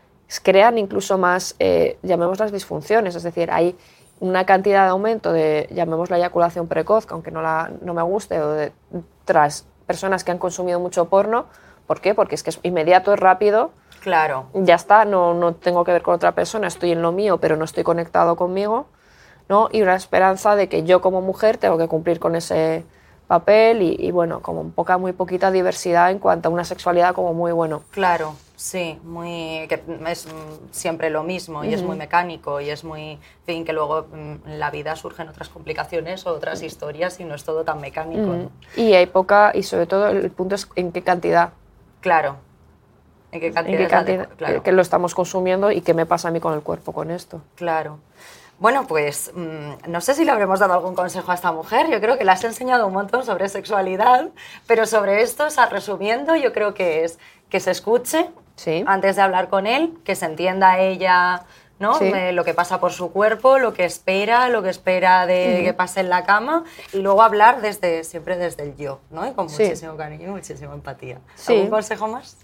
crean 0.44 0.78
incluso 0.78 1.18
más, 1.18 1.56
eh, 1.60 1.98
llamémoslas 2.04 2.52
disfunciones, 2.52 3.16
es 3.16 3.24
decir, 3.24 3.52
hay 3.52 3.76
una 4.22 4.46
cantidad 4.46 4.84
de 4.84 4.92
aumento 4.92 5.34
de, 5.34 5.68
llamémosla 5.72 6.18
eyaculación 6.18 6.68
precoz, 6.68 7.08
que 7.08 7.14
aunque 7.14 7.32
no, 7.32 7.42
la, 7.42 7.72
no 7.82 7.96
me 7.96 8.04
guste, 8.04 8.40
o 8.40 8.52
de 8.52 8.72
tras 9.26 9.66
personas 9.88 10.24
que 10.24 10.32
han 10.32 10.38
consumido 10.38 10.80
mucho 10.80 11.10
porno. 11.10 11.48
¿Por 11.88 12.02
qué? 12.02 12.14
Porque 12.14 12.36
es 12.36 12.44
que 12.44 12.52
es 12.52 12.60
inmediato, 12.64 13.14
es 13.14 13.20
rápido, 13.20 13.72
Claro. 14.00 14.46
ya 14.54 14.76
está, 14.76 15.06
no, 15.06 15.34
no 15.34 15.56
tengo 15.56 15.84
que 15.84 15.92
ver 15.92 16.04
con 16.04 16.14
otra 16.14 16.34
persona, 16.34 16.68
estoy 16.68 16.92
en 16.92 17.02
lo 17.02 17.12
mío, 17.12 17.40
pero 17.40 17.56
no 17.58 17.66
estoy 17.66 17.84
conectado 17.84 18.36
conmigo, 18.36 18.86
¿no? 19.50 19.70
Y 19.72 19.82
una 19.82 19.96
esperanza 19.96 20.56
de 20.56 20.70
que 20.70 20.84
yo 20.84 21.02
como 21.02 21.22
mujer 21.22 21.58
tengo 21.58 21.78
que 21.80 21.88
cumplir 21.88 22.20
con 22.20 22.36
ese 22.36 22.86
papel 23.32 23.82
y, 23.82 23.96
y, 23.98 24.12
bueno, 24.12 24.42
como 24.42 24.72
poca, 24.72 24.98
muy 24.98 25.14
poquita 25.14 25.52
diversidad 25.52 26.12
en 26.12 26.20
cuanto 26.20 26.50
a 26.50 26.52
una 26.52 26.66
sexualidad 26.66 27.16
como 27.16 27.34
muy 27.34 27.54
bueno. 27.54 27.82
Claro, 27.92 28.36
sí, 28.58 29.00
muy 29.06 29.68
que 29.70 29.82
es 30.10 30.26
mm, 30.26 30.30
siempre 30.72 31.10
lo 31.10 31.24
mismo 31.24 31.64
y 31.64 31.74
es 31.74 31.82
muy 31.82 31.96
mecánico 31.96 32.60
y 32.60 32.70
es 32.70 32.84
muy, 32.84 33.12
en 33.12 33.20
fin, 33.46 33.64
que 33.64 33.72
luego 33.72 34.08
mm, 34.12 34.50
en 34.50 34.60
la 34.60 34.70
vida 34.70 34.98
surgen 34.98 35.30
otras 35.30 35.48
complicaciones 35.48 36.28
o 36.28 36.32
otras 36.32 36.62
historias 36.62 37.22
y 37.22 37.24
no 37.24 37.34
es 37.36 37.46
todo 37.46 37.64
tan 37.64 37.80
mecánico. 37.80 38.34
¿no? 38.34 38.50
Y 38.76 38.96
hay 38.96 39.06
poca, 39.06 39.54
y 39.56 39.64
sobre 39.64 39.86
todo 39.86 40.10
el 40.10 40.30
punto 40.32 40.56
es 40.56 40.68
en 40.76 40.92
qué 40.92 41.02
cantidad, 41.02 41.52
Claro. 42.02 42.36
¿En 43.32 43.40
qué 43.40 43.48
en 43.48 43.54
cantidad? 43.54 43.78
qué 43.78 43.84
es 43.86 43.92
la 43.92 43.98
cantidad 43.98 44.28
de- 44.28 44.36
claro. 44.36 44.62
que 44.64 44.74
lo 44.74 44.82
estamos 44.82 45.16
consumiendo 45.16 45.72
y 45.72 45.80
qué 45.80 45.94
me 45.94 46.06
pasa 46.06 46.28
a 46.28 46.32
mí 46.32 46.42
con 46.42 46.54
el 46.54 46.64
cuerpo 46.64 46.92
con 46.92 47.12
esto. 47.12 47.40
Claro. 47.56 47.98
Bueno, 48.62 48.86
pues 48.86 49.32
mm, 49.34 49.90
no 49.92 50.02
sé 50.02 50.14
si 50.14 50.24
le 50.24 50.30
habremos 50.30 50.60
dado 50.60 50.74
algún 50.76 50.94
consejo 50.94 51.32
a 51.32 51.34
esta 51.34 51.52
mujer. 51.52 51.90
Yo 51.90 52.00
creo 52.00 52.20
que 52.20 52.24
le 52.24 52.30
has 52.32 52.44
enseñado 52.44 52.86
un 52.86 52.94
montón 52.94 53.26
sobre 53.26 53.50
sexualidad, 53.50 54.30
pero 54.68 54.86
sobre 54.86 55.24
esto, 55.24 55.46
o 55.48 55.50
sea, 55.50 55.66
resumiendo, 55.66 56.36
yo 56.36 56.54
creo 56.54 56.76
que 56.76 57.04
es 57.04 57.18
que 57.50 57.60
se 57.60 57.72
escuche 57.72 58.30
Sí. 58.56 58.84
antes 58.86 59.16
de 59.16 59.24
hablar 59.24 59.50
con 59.50 59.66
él, 59.66 59.98
que 60.06 60.16
se 60.16 60.28
entienda 60.28 60.78
ella, 60.78 61.42
¿no? 61.80 61.96
Sí. 61.96 62.06
Eh, 62.14 62.34
lo 62.34 62.44
que 62.46 62.54
pasa 62.54 62.80
por 62.80 62.92
su 62.92 63.12
cuerpo, 63.12 63.58
lo 63.58 63.74
que 63.74 63.84
espera, 63.84 64.48
lo 64.50 64.62
que 64.62 64.70
espera 64.70 65.26
de 65.26 65.62
que 65.66 65.74
pase 65.74 66.02
en 66.02 66.10
la 66.10 66.24
cama 66.24 66.64
y 66.94 67.00
luego 67.00 67.24
hablar 67.24 67.62
desde 67.62 68.04
siempre 68.04 68.38
desde 68.38 68.62
el 68.62 68.76
yo, 68.78 69.00
¿no? 69.10 69.28
Y 69.28 69.32
con 69.32 69.50
Sí. 69.50 69.64
muchísimo 69.64 69.98
cariño 69.98 70.28
y 70.28 70.32
muchísima 70.32 70.76
empatía. 70.76 71.18
Sí. 71.34 71.54
¿Algún 71.56 71.72
consejo 71.72 72.08
más? 72.08 72.38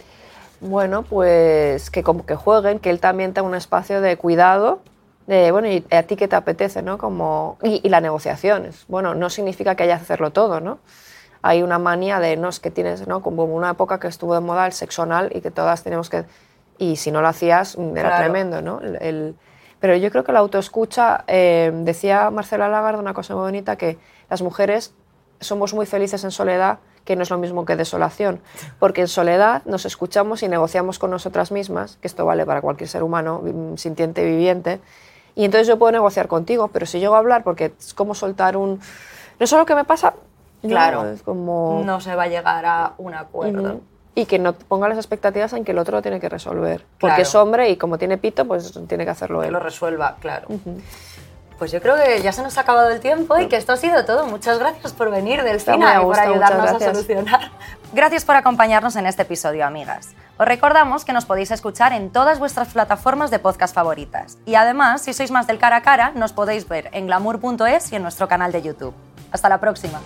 Bueno, 0.62 1.03
pues 1.03 1.91
que 1.91 2.01
como 2.01 2.25
que 2.25 2.34
jueguen, 2.36 2.80
que 2.80 2.89
él 2.89 2.99
también 2.99 3.36
tenga 3.36 3.47
un 3.47 3.53
espacio 3.53 4.01
de 4.01 4.17
cuidado, 4.17 4.80
de, 5.28 5.52
bueno, 5.52 5.68
y 5.68 5.86
a 5.92 6.04
ti 6.04 6.16
qué 6.16 6.28
te 6.28 6.36
apetece, 6.36 6.82
¿no? 6.82 6.98
Como, 6.98 7.58
y, 7.62 7.82
y 7.84 7.90
la 7.90 8.02
negociación, 8.02 8.66
es, 8.66 8.86
bueno, 8.88 9.13
no 9.13 9.30
significa 9.30 9.76
que 9.76 9.84
haya 9.84 9.98
que 9.98 10.02
hacerlo 10.04 10.32
todo, 10.32 10.60
¿no? 10.60 10.80
Hay 11.44 11.62
una 11.62 11.78
manía 11.80 12.20
de, 12.20 12.36
no, 12.38 12.50
es 12.50 12.60
que 12.60 12.72
tienes, 12.72 13.08
¿no? 13.08 13.22
Como 13.22 13.44
una 13.44 13.70
época 13.72 14.00
que 14.00 14.08
estuvo 14.08 14.34
de 14.34 14.40
moda 14.42 14.66
el 14.66 14.72
sexo 14.74 15.04
anal 15.04 15.30
y 15.36 15.42
que 15.42 15.52
todas 15.52 15.84
tenemos 15.84 16.10
que, 16.10 16.26
y 16.80 16.96
si 16.96 17.12
no 17.12 17.22
lo 17.22 17.28
hacías, 17.28 17.78
mm, 17.78 17.96
era 17.98 18.10
Claro. 18.10 18.24
tremendo, 18.24 18.62
¿no? 18.62 18.80
El- 18.82 18.96
el- 19.02 19.36
pero 19.80 19.96
yo 19.96 20.10
creo 20.10 20.24
que 20.24 20.32
la 20.32 20.40
autoescucha, 20.40 21.24
eh, 21.28 21.72
decía 21.84 22.32
Marcela 22.32 22.68
Lagarde 22.68 23.00
una 23.00 23.13
cosa 23.13 23.36
muy 23.36 23.44
bonita, 23.44 23.76
que 23.76 24.00
las 24.30 24.42
mujeres 24.42 24.94
somos 25.40 25.74
muy 25.76 25.86
felices 25.86 26.24
en 26.24 26.32
soledad, 26.32 26.80
que 27.06 27.16
no 27.16 27.22
es 27.24 27.30
lo 27.30 27.38
mismo 27.38 27.63
que 27.66 27.76
desolación, 27.76 28.42
porque 28.80 29.02
en 29.02 29.08
soledad 29.08 29.62
nos 29.66 29.86
escuchamos 29.86 30.42
y 30.42 30.48
negociamos 30.48 30.98
con 31.00 31.12
nosotras 31.12 31.52
mismas, 31.52 31.98
que 32.02 32.08
esto 32.08 32.26
vale 32.26 32.46
para 32.46 32.62
cualquier 32.62 32.90
ser 32.90 33.04
humano 33.04 33.42
mm, 33.44 33.76
sintiente 33.78 34.26
viviente, 34.26 34.82
y 35.38 35.45
entonces 35.45 35.67
yo 35.67 35.78
puedo 35.78 35.91
negociar 35.91 36.28
contigo, 36.28 36.67
pero 36.69 36.86
si 36.86 37.00
llego 37.00 37.15
a 37.15 37.19
hablar, 37.19 37.43
porque 37.43 37.71
es 37.80 37.93
como 37.93 38.15
soltar 38.15 38.58
un... 38.58 38.80
No 39.39 39.47
sé 39.47 39.56
lo 39.56 39.65
que 39.65 39.76
me 39.76 39.86
pasa, 39.86 40.13
¿no? 40.63 40.69
Claro. 40.69 41.08
Es 41.10 41.21
como... 41.21 41.84
No 41.86 42.02
se 42.02 42.15
va 42.15 42.23
a 42.23 42.28
llegar 42.28 42.65
a 42.65 42.93
un 42.97 43.13
acuerdo. 43.13 43.62
Ujú. 43.62 43.82
Y 44.15 44.26
que 44.26 44.39
no 44.39 44.54
ponga 44.54 44.89
las 44.89 44.97
expectativas 44.97 45.54
en 45.54 45.63
que 45.63 45.73
el 45.73 45.78
otro 45.78 45.97
lo 45.97 46.02
tiene 46.02 46.19
que 46.19 46.28
resolver. 46.28 46.84
Porque 47.00 47.21
es 47.21 47.36
hombre 47.36 47.69
y 47.69 47.78
como 47.78 48.00
tiene 48.00 48.17
pito, 48.17 48.45
pues 48.45 48.73
tiene 48.88 49.06
que 49.06 49.12
hacerlo 49.12 49.41
Que 49.41 49.47
él. 49.47 49.54
lo 49.54 49.60
resuelva, 49.60 50.15
claro. 50.19 50.47
Pues 51.58 51.72
yo 51.72 51.82
creo 51.82 51.96
que 51.96 52.22
ya 52.22 52.32
se 52.32 52.43
nos 52.43 52.58
ha 52.58 52.62
acabado 52.62 52.89
el 52.89 53.00
tiempo 53.00 53.38
y 53.39 53.48
que 53.48 53.56
esto 53.56 53.74
ha 53.74 53.78
sido 53.78 54.06
todo. 54.06 54.28
Muchas 54.28 54.60
gracias 54.60 54.93
por 54.93 55.10
venir, 55.10 55.41
Delfina, 55.43 56.00
y 56.00 56.04
por 56.04 56.20
ayudarnos 56.20 56.70
a 56.70 56.80
solucionar. 56.80 57.52
Gracias 57.93 58.26
por 58.26 58.36
acompañarnos 58.36 58.96
en 58.96 59.08
este 59.08 59.24
episodio, 59.24 59.65
amigas. 59.65 60.13
Os 60.38 60.48
recordamos 60.48 61.04
que 61.04 61.13
nos 61.13 61.26
podéis 61.26 61.50
escuchar 61.50 61.93
en 61.93 62.12
todas 62.12 62.38
vuestras 62.38 62.67
plataformas 62.67 63.32
de 63.32 63.39
podcast 63.39 63.74
favoritas. 63.74 64.38
Y 64.46 64.54
además, 64.54 65.02
si 65.02 65.13
sois 65.13 65.32
más 65.32 65.48
del 65.48 65.58
cara 65.58 65.78
a 65.78 65.82
cara, 65.82 66.12
nos 66.13 66.32
podéis 66.32 66.67
ver 66.67 66.89
en 66.91 67.08
glamour.es 67.08 67.91
y 67.91 67.96
en 67.96 68.04
nuestro 68.04 68.28
canal 68.28 68.52
de 68.52 68.62
YouTube. 68.62 68.93
Hasta 69.32 69.50
la 69.50 69.60
próxima. 69.60 70.00